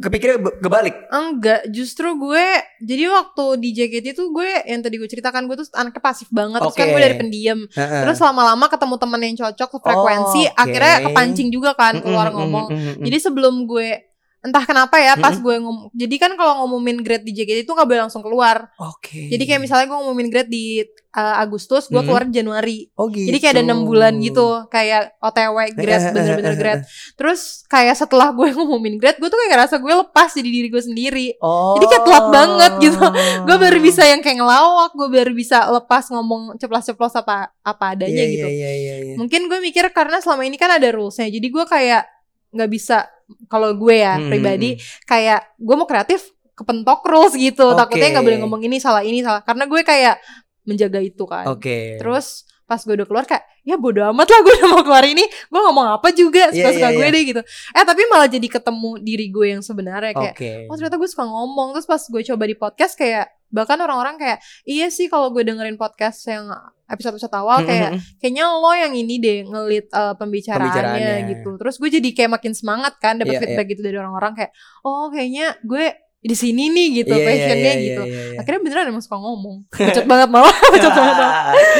kepikirnya 0.01 0.37
kebalik. 0.59 0.95
Enggak, 1.07 1.69
justru 1.69 2.17
gue 2.17 2.45
jadi 2.81 3.13
waktu 3.13 3.45
di 3.61 3.69
JKT 3.77 4.17
tuh 4.17 4.33
gue 4.33 4.49
yang 4.65 4.81
tadi 4.81 4.97
gue 4.97 5.05
ceritakan 5.05 5.45
gue 5.45 5.61
tuh 5.61 5.69
anaknya 5.77 6.01
pasif 6.01 6.27
banget. 6.33 6.59
Terus 6.59 6.75
kan 6.75 6.87
gue 6.89 7.01
dari 7.01 7.15
pendiam. 7.15 7.59
Heeh. 7.69 8.01
Terus 8.03 8.17
lama-lama 8.19 8.65
ketemu 8.67 8.95
temen 8.97 9.21
yang 9.21 9.35
cocok 9.37 9.69
frekuensi, 9.79 10.41
Oh, 10.49 10.51
oke. 10.51 10.59
akhirnya 10.59 10.95
kepancing 11.07 11.49
juga 11.53 11.71
kan 11.77 12.01
keluar 12.01 12.33
ngomong. 12.33 12.73
Jadi 12.99 13.17
sebelum 13.21 13.69
gue 13.69 14.10
entah 14.41 14.65
kenapa 14.65 14.97
ya 14.97 15.13
pas 15.15 15.37
Mm-mm. 15.37 15.45
gue 15.45 15.55
ngom 15.61 15.77
jadi 15.93 16.15
kan 16.17 16.31
kalau 16.33 16.65
ngumumin 16.65 17.05
grade 17.05 17.21
di 17.21 17.31
JKT 17.31 17.61
itu 17.61 17.71
nggak 17.71 17.85
boleh 17.85 18.01
langsung 18.01 18.25
keluar. 18.25 18.73
Oke. 18.75 19.29
Jadi 19.29 19.43
kayak 19.45 19.61
misalnya 19.61 19.85
gue 19.85 19.97
ngumumin 20.01 20.27
grade 20.27 20.49
di 20.49 20.81
uh, 21.13 21.35
Agustus, 21.37 21.85
gue 21.85 22.01
Mm. 22.01 22.07
keluar 22.07 22.23
Januari. 22.25 22.89
oh 22.95 23.05
gitu. 23.05 23.29
Jadi 23.29 23.37
kayak 23.37 23.53
ada 23.53 23.63
enam 23.63 23.85
bulan 23.85 24.17
gitu, 24.17 24.65
kayak 24.67 25.13
OTW 25.19 25.57
grade 25.77 26.09
bener-bener 26.15 26.55
grade. 26.57 26.81
Terus 27.13 27.61
kayak 27.67 27.93
setelah 27.93 28.33
gue 28.33 28.49
ngumumin 28.57 28.97
grade, 28.97 29.21
gue 29.21 29.29
tuh 29.29 29.37
kayak 29.37 29.51
ngerasa 29.53 29.75
gue 29.77 29.93
lepas 29.93 30.29
jadi 30.33 30.49
diri 30.49 30.67
gue 30.67 30.81
sendiri. 30.81 31.27
Oh. 31.37 31.77
Jadi 31.77 31.85
kayak 31.87 32.03
telat 32.03 32.25
banget 32.29 32.71
gitu. 32.81 32.97
Gue 33.47 33.57
baru 33.57 33.77
bisa 33.77 34.01
yang 34.03 34.21
kayak 34.21 34.41
ngelawak, 34.41 34.91
gue 34.93 35.07
baru 35.11 35.31
bisa 35.33 35.69
lepas 35.69 36.09
ngomong 36.09 36.57
ceplos-ceplos 36.57 37.13
apa 37.13 37.53
apa 37.61 37.85
adanya 37.93 38.23
Iya, 38.23 38.33
gitu. 38.33 38.47
Iya, 38.47 38.55
iya, 38.57 38.71
iya, 38.73 38.95
iya. 39.05 39.15
Mungkin 39.21 39.45
gue 39.45 39.59
mikir 39.61 39.85
karena 39.93 40.17
selama 40.17 40.45
ini 40.45 40.57
kan 40.57 40.71
ada 40.71 40.89
rulesnya, 40.89 41.29
jadi 41.29 41.45
gue 41.45 41.65
kayak 41.67 42.03
nggak 42.51 42.67
bisa 42.67 43.07
kalau 43.47 43.73
gue 43.75 43.95
ya 44.01 44.17
Hmm, 44.19 44.29
pribadi 44.29 44.75
hmm, 44.77 45.07
kayak 45.07 45.55
gue 45.57 45.75
mau 45.75 45.87
kreatif 45.87 46.31
kepentok 46.55 47.01
rules 47.07 47.33
gitu. 47.33 47.73
Oke. 47.73 47.79
Takutnya 47.79 48.07
nggak 48.19 48.25
boleh 48.25 48.39
ngomong 48.45 48.61
ini 48.61 48.77
salah 48.77 49.01
ini 49.01 49.25
salah. 49.25 49.41
Karena 49.41 49.65
gue 49.65 49.81
kayak 49.81 50.21
menjaga 50.67 50.99
itu 51.01 51.23
kan. 51.25 51.49
Oke. 51.49 51.97
Terus 51.97 52.45
pas 52.71 52.79
gue 52.79 52.95
udah 52.95 53.03
keluar 53.03 53.27
kayak 53.27 53.43
ya 53.61 53.75
bodo 53.75 53.99
amat 54.07 54.23
lah 54.25 54.39
gue 54.39 54.53
udah 54.55 54.67
mau 54.71 54.79
keluar 54.81 55.03
ini 55.03 55.27
gue 55.27 55.59
ngomong 55.59 55.99
apa 55.99 56.07
juga 56.15 56.47
Iya, 56.47 56.71
suka-suka 56.71 56.87
iya, 56.87 56.95
gue 56.95 57.03
iya. 57.03 57.11
deh 57.11 57.23
gitu 57.27 57.41
eh 57.43 57.83
tapi 57.83 58.01
malah 58.07 58.31
jadi 58.31 58.47
ketemu 58.47 58.89
diri 59.03 59.27
gue 59.27 59.47
yang 59.51 59.61
sebenarnya 59.61 60.15
kayak 60.15 60.35
Oke. 60.39 60.51
oh 60.65 60.75
ternyata 60.75 60.95
gue 60.95 61.09
suka 61.11 61.27
ngomong 61.27 61.75
terus 61.75 61.83
pas 61.83 61.99
gue 61.99 62.21
coba 62.23 62.43
di 62.47 62.55
podcast 62.55 62.95
kayak 62.95 63.27
bahkan 63.51 63.75
orang-orang 63.77 64.15
kayak 64.15 64.39
iya 64.63 64.87
sih 64.87 65.11
kalau 65.11 65.27
gue 65.29 65.43
dengerin 65.43 65.75
podcast 65.75 66.23
yang 66.25 66.47
episode-episode 66.87 67.35
awal 67.35 67.59
Mm, 67.59 67.67
kayak 67.67 67.89
kayaknya 68.17 68.45
lo 68.47 68.71
yang 68.71 68.95
ini 68.95 69.19
deh 69.19 69.43
ngelit 69.43 69.91
uh, 69.91 70.15
pembicaraannya, 70.15 70.71
Pembicaraannya. 70.71 71.29
gitu 71.35 71.49
terus 71.59 71.75
gue 71.75 71.89
jadi 71.91 72.09
kayak 72.15 72.31
makin 72.31 72.53
semangat 72.55 72.95
kan 72.97 73.19
dapat 73.19 73.35
Iya, 73.35 73.41
feedback 73.43 73.67
gitu 73.75 73.81
dari 73.83 73.99
orang-orang 73.99 74.31
kayak 74.33 74.51
oh 74.81 75.11
kayaknya 75.11 75.59
gue 75.61 75.85
di 76.21 76.35
sini 76.37 76.69
nih 76.69 77.01
gitu 77.01 77.11
Iya, 77.11 77.17
iya, 77.17 77.27
passionnya 77.27 77.73
iya, 77.73 77.81
gitu 77.83 78.03
iya, 78.05 78.21
iya. 78.29 78.37
akhirnya 78.37 78.61
beneran 78.61 78.85
emang 78.87 79.01
suka 79.01 79.17
ngomong 79.17 79.55
bacot 79.67 80.05
banget 80.05 80.29
malah 80.29 80.53
bacot 80.73 80.93
banget 80.93 81.15
malah 81.17 81.35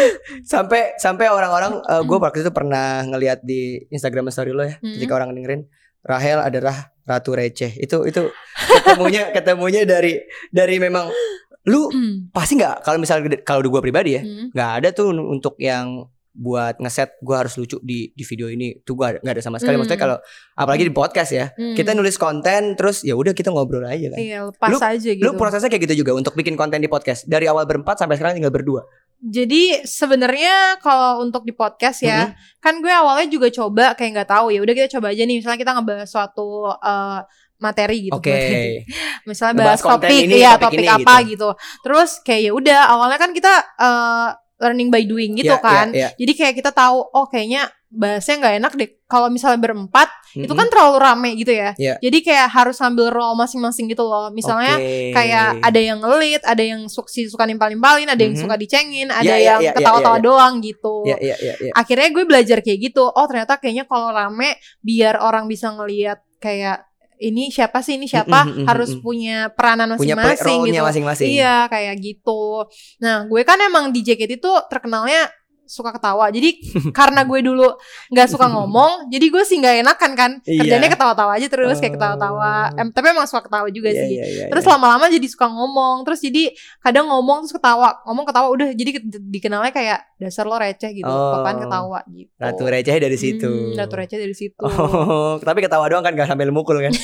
sampai 0.53 0.81
sampai 0.97 1.25
orang-orang 1.27 1.71
gue 2.01 2.17
waktu 2.17 2.41
itu 2.41 2.49
pernah 2.49 3.05
ngelihat 3.05 3.39
di 3.41 3.61
Instagram 3.87 4.27
story 4.29 4.49
lo 4.49 4.65
ya 4.65 4.81
Mm. 4.81 4.97
ketika 4.97 5.13
orang 5.13 5.29
dengerin 5.31 5.61
Rahel 6.01 6.41
adalah 6.41 6.73
ratu 7.03 7.31
receh 7.31 7.77
itu 7.77 8.01
itu 8.03 8.21
ketemunya 8.57 9.29
ketemunya 9.35 9.85
dari 9.85 10.17
dari 10.49 10.81
memang 10.81 11.13
lu 11.61 11.93
Hmm. 11.93 12.33
pasti 12.33 12.57
nggak 12.57 12.81
kalau 12.81 12.97
misalnya 12.97 13.37
kalau 13.45 13.61
gue 13.61 13.77
pribadi 13.79 14.17
ya 14.17 14.25
Hmm. 14.25 14.49
nggak 14.49 14.71
ada 14.81 14.89
tuh 14.89 15.13
untuk 15.13 15.53
yang 15.61 16.09
buat 16.33 16.79
ngeset 16.79 17.19
gue 17.19 17.35
harus 17.35 17.53
lucu 17.53 17.75
di 17.79 18.07
di 18.09 18.23
video 18.23 18.47
ini 18.47 18.79
tuh 18.79 18.95
gue 18.95 19.19
nggak 19.19 19.35
ada 19.35 19.43
sama 19.43 19.57
sekali 19.57 19.75
Hmm. 19.75 19.83
maksudnya 19.83 19.99
kalau 19.99 20.17
apalagi 20.53 20.83
di 20.83 20.93
podcast 20.93 21.31
ya 21.31 21.51
Hmm. 21.51 21.75
kita 21.75 21.91
nulis 21.91 22.15
konten 22.15 22.73
terus 22.73 23.03
ya 23.03 23.13
udah 23.13 23.31
kita 23.31 23.49
ngobrol 23.49 23.83
aja 23.83 24.07
kan 24.07 24.15
Iya 24.15 24.47
lepas 24.47 24.69
Lu- 24.69 24.79
aja 24.79 25.11
gitu. 25.11 25.21
lu 25.21 25.35
prosesnya 25.35 25.67
kayak 25.67 25.83
gitu 25.85 26.01
juga 26.01 26.11
untuk 26.13 26.31
bikin 26.33 26.55
konten 26.55 26.79
di 26.79 26.87
podcast 26.87 27.25
dari 27.25 27.45
awal 27.45 27.63
berempat 27.63 27.97
sampai 27.97 28.15
sekarang 28.15 28.35
tinggal 28.35 28.49
berdua 28.49 28.87
Jadi 29.21 29.85
sebenarnya 29.85 30.81
kalau 30.81 31.21
untuk 31.21 31.45
di 31.45 31.53
podcast 31.53 32.01
ya, 32.01 32.33
kan 32.57 32.81
gue 32.81 32.89
awalnya 32.89 33.29
juga 33.29 33.53
coba 33.53 33.93
kayak 33.93 34.17
nggak 34.17 34.29
tahu 34.33 34.49
ya. 34.49 34.57
Udah 34.57 34.73
kita 34.73 34.97
coba 34.97 35.13
aja 35.13 35.21
nih, 35.21 35.37
misalnya 35.37 35.61
kita 35.61 35.71
ngebahas 35.77 36.09
suatu 36.09 36.65
eh, 36.65 37.19
materi 37.61 38.09
gitu. 38.09 38.17
oke 38.17 38.25
materi. 38.25 38.81
Misalnya 39.29 39.53
bahas 39.61 39.77
topik, 39.77 40.09
ini, 40.25 40.41
ya 40.41 40.57
topik 40.57 40.73
topik, 40.73 40.81
ini 40.81 40.89
apa 40.89 41.13
gitu. 41.29 41.49
Terus 41.85 42.17
kayak 42.25 42.41
ya 42.41 42.51
udah 42.57 42.79
awalnya 42.89 43.21
kan 43.21 43.29
kita 43.29 43.53
eh, 43.77 44.27
learning 44.61 44.87
by 44.87 45.01
doing 45.03 45.33
gitu 45.33 45.49
Ya, 45.49 45.57
kan. 45.57 45.89
ya, 45.89 46.07
ya. 46.07 46.09
Jadi 46.15 46.31
kayak 46.31 46.53
kita 46.55 46.71
tahu, 46.71 47.01
oh 47.01 47.25
kayaknya 47.25 47.65
bahasnya 47.89 48.39
nggak 48.39 48.55
enak 48.61 48.73
deh. 48.77 48.89
Kalau 49.03 49.27
misalnya 49.27 49.59
berempat, 49.59 50.07
itu 50.31 50.47
Mm-mm. 50.47 50.55
kan 50.55 50.67
terlalu 50.71 50.95
rame 50.95 51.29
gitu 51.35 51.51
ya. 51.51 51.75
Iya. 51.75 51.99
Jadi 51.99 52.17
kayak 52.23 52.47
harus 52.47 52.79
ambil 52.79 53.11
role 53.11 53.35
masing-masing 53.35 53.89
gitu 53.89 54.05
loh. 54.05 54.31
Misalnya 54.31 54.79
Oke. 54.79 55.11
kayak 55.11 55.59
ada 55.59 55.79
yang 55.81 55.99
ngelit, 55.99 56.39
ada 56.45 56.63
yang 56.63 56.87
su- 56.87 57.09
si 57.09 57.27
suka 57.27 57.43
nimpal-nimpalin, 57.43 58.07
ada 58.07 58.21
yang 58.21 58.37
Mhm. 58.37 58.41
suka 58.45 58.55
dicengin, 58.55 59.11
ada 59.11 59.27
Ya, 59.27 59.35
ya, 59.35 59.43
yang 59.43 59.59
ya, 59.59 59.67
ya, 59.67 59.73
ketawa-tawa 59.75 60.15
ya, 60.15 60.21
ya. 60.21 60.23
doang 60.23 60.53
gitu. 60.61 60.95
ya 61.03 61.17
ya 61.19 61.35
ya 61.35 61.53
ya 61.59 61.71
Akhirnya 61.75 62.07
gue 62.07 62.23
belajar 62.23 62.57
kayak 62.61 62.79
gitu. 62.79 63.03
Oh 63.03 63.25
ternyata 63.27 63.59
kayaknya 63.59 63.83
kalau 63.83 64.13
rame 64.13 64.55
biar 64.79 65.19
orang 65.19 65.51
bisa 65.51 65.73
ngelihat 65.75 66.21
kayak 66.39 66.87
ini 67.21 67.53
siapa 67.53 67.85
sih 67.85 68.01
ini 68.01 68.09
siapa 68.09 68.49
Mhm, 68.49 68.65
mhm, 68.65 68.65
harus 68.65 68.91
punya 68.97 69.53
peranan 69.53 69.93
masing-masing 69.93 70.59
gitu. 70.65 70.81
masing-masing 70.81 71.27
Iya 71.29 71.69
kayak 71.69 71.95
gitu. 72.01 72.65
Nah 72.97 73.29
gue 73.29 73.41
kan 73.45 73.61
emang 73.61 73.93
di 73.93 74.01
JKT 74.01 74.41
itu 74.41 74.51
terkenalnya 74.67 75.29
suka 75.71 75.89
ketawa. 75.89 76.27
Jadi 76.27 76.59
karena 76.91 77.23
gue 77.23 77.39
dulu 77.39 77.71
nggak 78.09 78.27
suka 78.27 78.45
ngomong, 78.45 79.07
jadi 79.07 79.25
gue 79.25 79.43
sih 79.43 79.57
nggak 79.57 79.75
enakan 79.81 80.11
kan. 80.13 80.31
Iya. 80.43 80.59
Kerjanya 80.59 80.89
ketawa-tawa 80.89 81.31
aja 81.33 81.47
terus 81.47 81.79
kayak 81.79 81.91
Oh. 81.91 81.95
ketawa-tawa. 81.95 82.51
Em, 82.75 82.87
tapi 82.89 83.05
emang 83.09 83.23
suka 83.23 83.41
ketawa 83.41 83.67
juga 83.67 83.89
Iya, 83.89 84.01
sih. 84.01 84.09
iya, 84.11 84.45
Terus 84.47 84.65
lama-lama 84.65 85.07
jadi 85.07 85.23
suka 85.25 85.47
ngomong. 85.47 86.03
Terus 86.03 86.19
jadi 86.19 86.51
kadang 86.79 87.07
ngomong 87.07 87.37
terus 87.41 87.55
ketawa, 87.55 88.03
ngomong 88.03 88.25
ketawa 88.25 88.47
udah 88.49 88.67
jadi 88.69 88.91
ke- 88.93 89.03
dikenalnya 89.07 89.71
kayak 89.71 89.99
dasar 90.17 90.43
lo 90.43 90.55
receh 90.55 90.91
gitu, 90.91 91.07
Oh. 91.07 91.33
papan 91.33 91.55
ketawa 91.57 91.99
gitu. 92.09 92.29
ratu 92.35 92.63
receh 92.65 92.95
dari 92.97 93.15
situ 93.15 93.47
Hmm, 93.47 93.73
ratu 93.73 93.95
receh 93.95 94.17
dari 94.17 94.33
situ. 94.33 94.59
oh 94.59 95.39
tapi 95.39 95.61
ketawa 95.61 95.85
doang 95.85 96.01
kan 96.01 96.11
gak 96.11 96.25
sambil 96.25 96.49
mukul 96.49 96.75
kan 96.77 96.91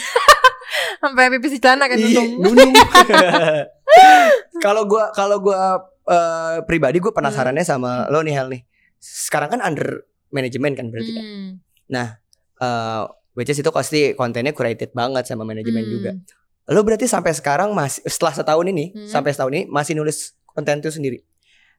Sampai 0.97 1.29
pipis 1.29 1.53
di 1.53 1.59
celana 1.59 1.85
kan 1.85 1.95
nunung. 2.35 2.73
Kalau 4.57 4.83
gua 4.83 5.09
kalau 5.11 5.37
gua 5.39 5.77
eh, 6.07 6.57
pribadi 6.63 6.97
gue 6.97 7.11
penasarannya 7.11 7.61
Hmm. 7.61 7.71
sama 7.75 7.91
lo 8.07 8.23
nih 8.23 8.33
Hel 8.33 8.47
nih. 8.49 8.61
Sekarang 8.97 9.51
kan 9.51 9.61
under 9.61 10.07
manajemen 10.29 10.73
kan 10.73 10.87
berarti 10.87 11.11
kan. 11.13 11.25
Hmm, 11.25 11.51
Eh, 12.57 13.03
which 13.37 13.53
is 13.53 13.61
itu 13.61 13.69
pasti 13.69 14.17
kontennya 14.17 14.49
curated 14.49 14.89
banget 14.91 15.29
sama 15.29 15.45
manajemen 15.45 15.85
hmm. 15.85 15.93
juga. 15.93 16.11
Lo 16.67 16.81
berarti 16.81 17.05
sampai 17.05 17.37
sekarang 17.37 17.69
masih 17.71 18.01
setelah 18.09 18.33
setahun 18.33 18.65
ini, 18.65 18.91
Hmm. 18.91 19.05
sampai 19.05 19.29
setahun 19.29 19.53
ini 19.53 19.63
masih 19.69 19.93
nulis 19.93 20.33
konten 20.49 20.81
itu 20.81 20.89
sendiri. 20.89 21.21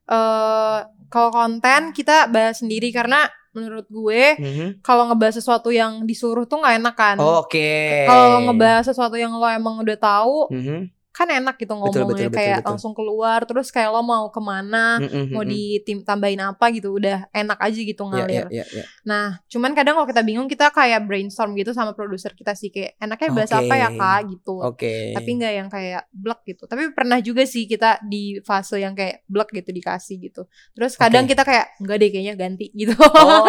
Eh, 0.07 0.79
kalau 1.11 1.29
konten 1.29 1.91
kita 1.93 2.31
bahas 2.31 2.63
sendiri 2.63 2.89
karena 2.89 3.27
menurut 3.53 3.91
gue 3.91 4.39
Mhm. 4.39 4.69
kalau 4.81 5.11
ngebahas 5.11 5.43
sesuatu 5.43 5.75
yang 5.75 6.07
disuruh 6.07 6.47
tuh 6.47 6.63
nggak 6.63 6.79
enak 6.79 6.95
kan. 6.95 7.17
Oke. 7.19 8.07
Kalau 8.07 8.45
ngebahas 8.47 8.87
sesuatu 8.87 9.19
yang 9.19 9.35
lo 9.35 9.45
emang 9.45 9.83
udah 9.83 9.99
tahu 9.99 10.47
Mhm. 10.55 10.81
Kan 11.19 11.29
enak 11.29 11.59
gitu 11.59 11.67
Betul, 11.69 11.83
betul, 11.83 12.01
ngomongnya 12.07 12.29
betul, 12.29 12.39
kayak 12.39 12.57
betul. 12.57 12.69
langsung 12.71 12.93
keluar 12.95 13.41
terus 13.43 13.69
kayak 13.69 13.91
lo 13.91 14.01
mau 14.01 14.31
ke 14.31 14.39
mana 14.39 14.87
Mhm, 14.99 15.35
mau 15.35 15.43
mhm. 15.43 15.51
di 15.51 15.63
tim 15.83 15.99
tambahin 16.01 16.39
apa 16.39 16.71
gitu 16.71 16.95
udah 16.95 17.27
enak 17.31 17.59
aja 17.59 17.81
gitu 17.81 18.03
Iya, 18.05 18.11
ngalir. 18.15 18.47
iya, 18.47 18.47
iya, 18.53 18.65
iya. 18.73 18.85
Nah, 19.03 19.27
cuman 19.45 19.73
kadang 19.73 19.95
kalau 19.95 20.07
kita 20.07 20.23
bingung 20.23 20.47
kita 20.47 20.71
kayak 20.71 21.03
brainstorm 21.03 21.53
gitu 21.53 21.73
sama 21.73 21.91
produser 21.91 22.31
kita 22.33 22.55
sih 22.55 22.69
kayak 22.69 22.95
enaknya 22.97 23.29
bahas 23.33 23.51
Oke. 23.51 23.59
apa 23.61 23.75
ya 23.75 23.89
kak 23.91 24.21
gitu. 24.29 24.55
Oke. 24.61 24.95
Tapi 25.13 25.31
nggak 25.35 25.53
yang 25.55 25.69
kayak 25.69 26.03
blek 26.11 26.41
gitu. 26.47 26.63
Tapi 26.65 26.93
pernah 26.93 27.19
juga 27.19 27.43
sih 27.43 27.65
kita 27.65 27.99
di 28.03 28.39
fase 28.41 28.79
yang 28.79 28.95
kayak 28.95 29.27
blek 29.27 29.51
gitu 29.53 29.71
dikasih 29.73 30.17
gitu. 30.23 30.47
Terus 30.73 30.95
kadang 30.95 31.25
Oke. 31.25 31.33
kita 31.33 31.43
kayak 31.43 31.67
enggak 31.79 31.97
deh 31.99 32.09
kayaknya 32.09 32.35
ganti 32.37 32.67
gitu. 32.81 32.95
Oh, 32.95 33.43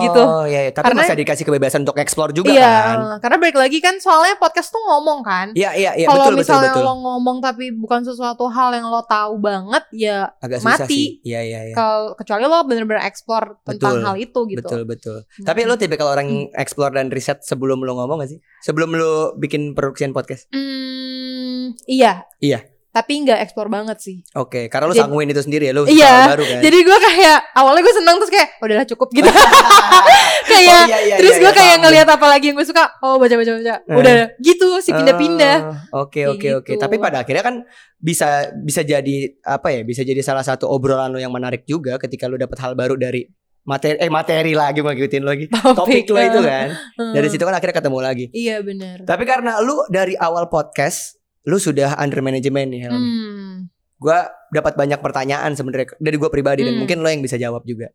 Gitu. 0.00 0.22
Iya, 0.48 0.60
iya. 0.60 0.72
tapi 0.72 0.90
Karena- 0.90 1.04
masih 1.04 1.16
dikasih 1.16 1.44
kebebasan 1.44 1.80
untuk 1.82 1.96
explore 1.96 2.32
juga 2.32 2.50
iya, 2.50 2.72
kan. 2.90 2.96
karena 3.20 3.36
balik 3.38 3.56
lagi 3.56 3.78
kan 3.78 3.94
soalnya 3.96 4.34
podcast 4.36 4.68
tuh 4.68 4.80
ngomong 4.80 5.20
kan. 5.20 5.46
Iya, 5.52 5.70
iya, 5.74 5.90
iya, 5.94 6.06
Kalau 6.06 6.26
betul, 6.26 6.34
betul, 6.34 6.40
misalnya 6.42 6.72
betul. 6.72 6.82
lo 6.82 6.92
ngomong 7.04 7.44
tapi 7.44 7.68
bukan 7.68 8.00
sesuatu 8.00 8.48
hal 8.48 8.72
yang 8.72 8.88
lo 8.88 9.04
tahu 9.04 9.36
banget 9.36 9.84
ya 9.92 10.32
Agak 10.40 10.64
susah 10.64 10.88
sih. 10.88 11.20
mati. 11.20 11.28
Iya, 11.28 11.40
iya, 11.44 11.60
iya. 11.68 11.74
kalau 11.76 12.16
kecuali 12.16 12.48
lo 12.48 12.64
bener-bener 12.64 13.04
explore 13.04 13.60
tentang 13.60 14.00
Betul, 14.00 14.06
hal 14.08 14.16
itu 14.16 14.40
gitu. 14.48 14.58
Betul, 14.64 14.82
betul. 14.88 15.18
Hmm. 15.28 15.44
Tapi 15.44 15.60
lo 15.68 15.76
tipe 15.76 15.94
kalau 15.94 16.16
orang 16.16 16.48
explore 16.56 16.96
dan 16.96 17.12
riset 17.12 17.44
sebelum 17.44 17.84
lo 17.84 17.92
ngomong 18.00 18.24
gak 18.24 18.32
sih? 18.32 18.40
Sebelum 18.64 18.96
lo 18.96 19.36
bikin 19.36 19.76
production 19.76 20.16
podcast? 20.16 20.48
Hmm, 20.48 21.76
iya. 21.84 22.24
Iya. 22.40 22.64
Tapi 22.94 23.26
nggak 23.26 23.42
explore 23.42 23.66
banget 23.66 23.98
sih. 23.98 24.22
Oke, 24.32 24.70
karena 24.70 24.86
lo 24.86 24.94
Jadi- 24.94 25.02
sangguin 25.02 25.26
itu 25.28 25.42
sendiri 25.42 25.66
ya, 25.66 25.74
lo 25.74 25.82
Iya, 25.82 26.30
baru 26.30 26.44
kan. 26.46 26.60
Jadi 26.62 26.78
gue 26.80 26.98
kayak 27.02 27.38
awalnya 27.52 27.82
gue 27.82 27.94
seneng 27.98 28.14
terus 28.16 28.30
kayak 28.30 28.48
"Oh, 28.54 28.64
udahlah 28.64 28.86
cukup 28.86 29.08
gitu. 29.10 29.26
kayak 30.50 30.80
Oh, 30.80 30.88
iya, 30.88 30.98
iya, 31.02 31.16
terus 31.18 31.34
iya, 31.34 31.42
gue 31.42 31.50
iya, 31.50 31.58
kayak 31.58 31.68
paham. 31.70 31.82
ngelihat 31.82 32.08
apa 32.08 32.26
lagi 32.28 32.44
yang 32.46 32.56
gue 32.56 32.64
suka. 32.64 32.84
Oh 33.00 33.18
baca 33.18 33.34
baca 33.34 33.52
baca. 33.52 33.74
Eh. 33.82 33.96
Udah 33.98 34.14
gitu 34.38 34.68
si 34.78 34.90
pindah-pindah. 34.90 35.56
Ah, 35.90 36.06
Oke, 36.06 36.22
oke, 36.24 36.48
oke. 36.54 36.70
gitu. 36.70 36.78
Tapi 36.78 36.96
pada 36.96 37.22
akhirnya 37.22 37.42
kan 37.42 37.66
bisa 37.96 38.28
bisa 38.56 38.80
jadi 38.80 39.16
apa 39.42 39.74
ya? 39.74 39.82
Bisa 39.82 40.00
jadi 40.00 40.20
salah 40.20 40.46
satu 40.46 40.70
obrolan 40.70 41.10
lo 41.10 41.18
yang 41.18 41.34
menarik 41.34 41.66
juga 41.66 41.98
ketika 41.98 42.24
lo 42.24 42.36
dapet 42.36 42.58
hal 42.58 42.74
baru 42.74 42.94
dari 42.94 43.26
materi 43.64 43.96
eh 43.96 44.12
materi 44.12 44.52
lagi 44.52 44.84
mau 44.84 44.92
ngikutin 44.92 45.24
lagi. 45.24 45.44
Topik 45.50 46.06
lo 46.06 46.20
itu 46.20 46.40
kan. 46.40 46.68
Dari 47.10 47.26
situ 47.26 47.42
kan 47.42 47.54
akhirnya 47.54 47.74
ketemu 47.74 47.98
lagi. 47.98 48.24
Iya 48.30 48.60
benar. 48.60 49.02
Tapi 49.02 49.24
karena 49.24 49.58
lu 49.58 49.82
dari 49.88 50.14
awal 50.14 50.46
podcast 50.46 51.18
lu 51.44 51.56
sudah 51.60 51.96
under 52.00 52.20
manajemen 52.24 52.72
nih 52.72 52.80
Helmi. 52.88 53.04
Hmm. 53.04 53.54
Gua 54.00 54.28
dapat 54.52 54.76
banyak 54.76 55.00
pertanyaan 55.00 55.52
sebenarnya 55.56 55.96
dari 56.00 56.16
gua 56.16 56.28
pribadi 56.32 56.64
dan 56.64 56.76
Hmm. 56.76 56.84
mungkin 56.84 57.00
lo 57.04 57.08
yang 57.08 57.24
bisa 57.24 57.36
jawab 57.36 57.64
juga. 57.64 57.92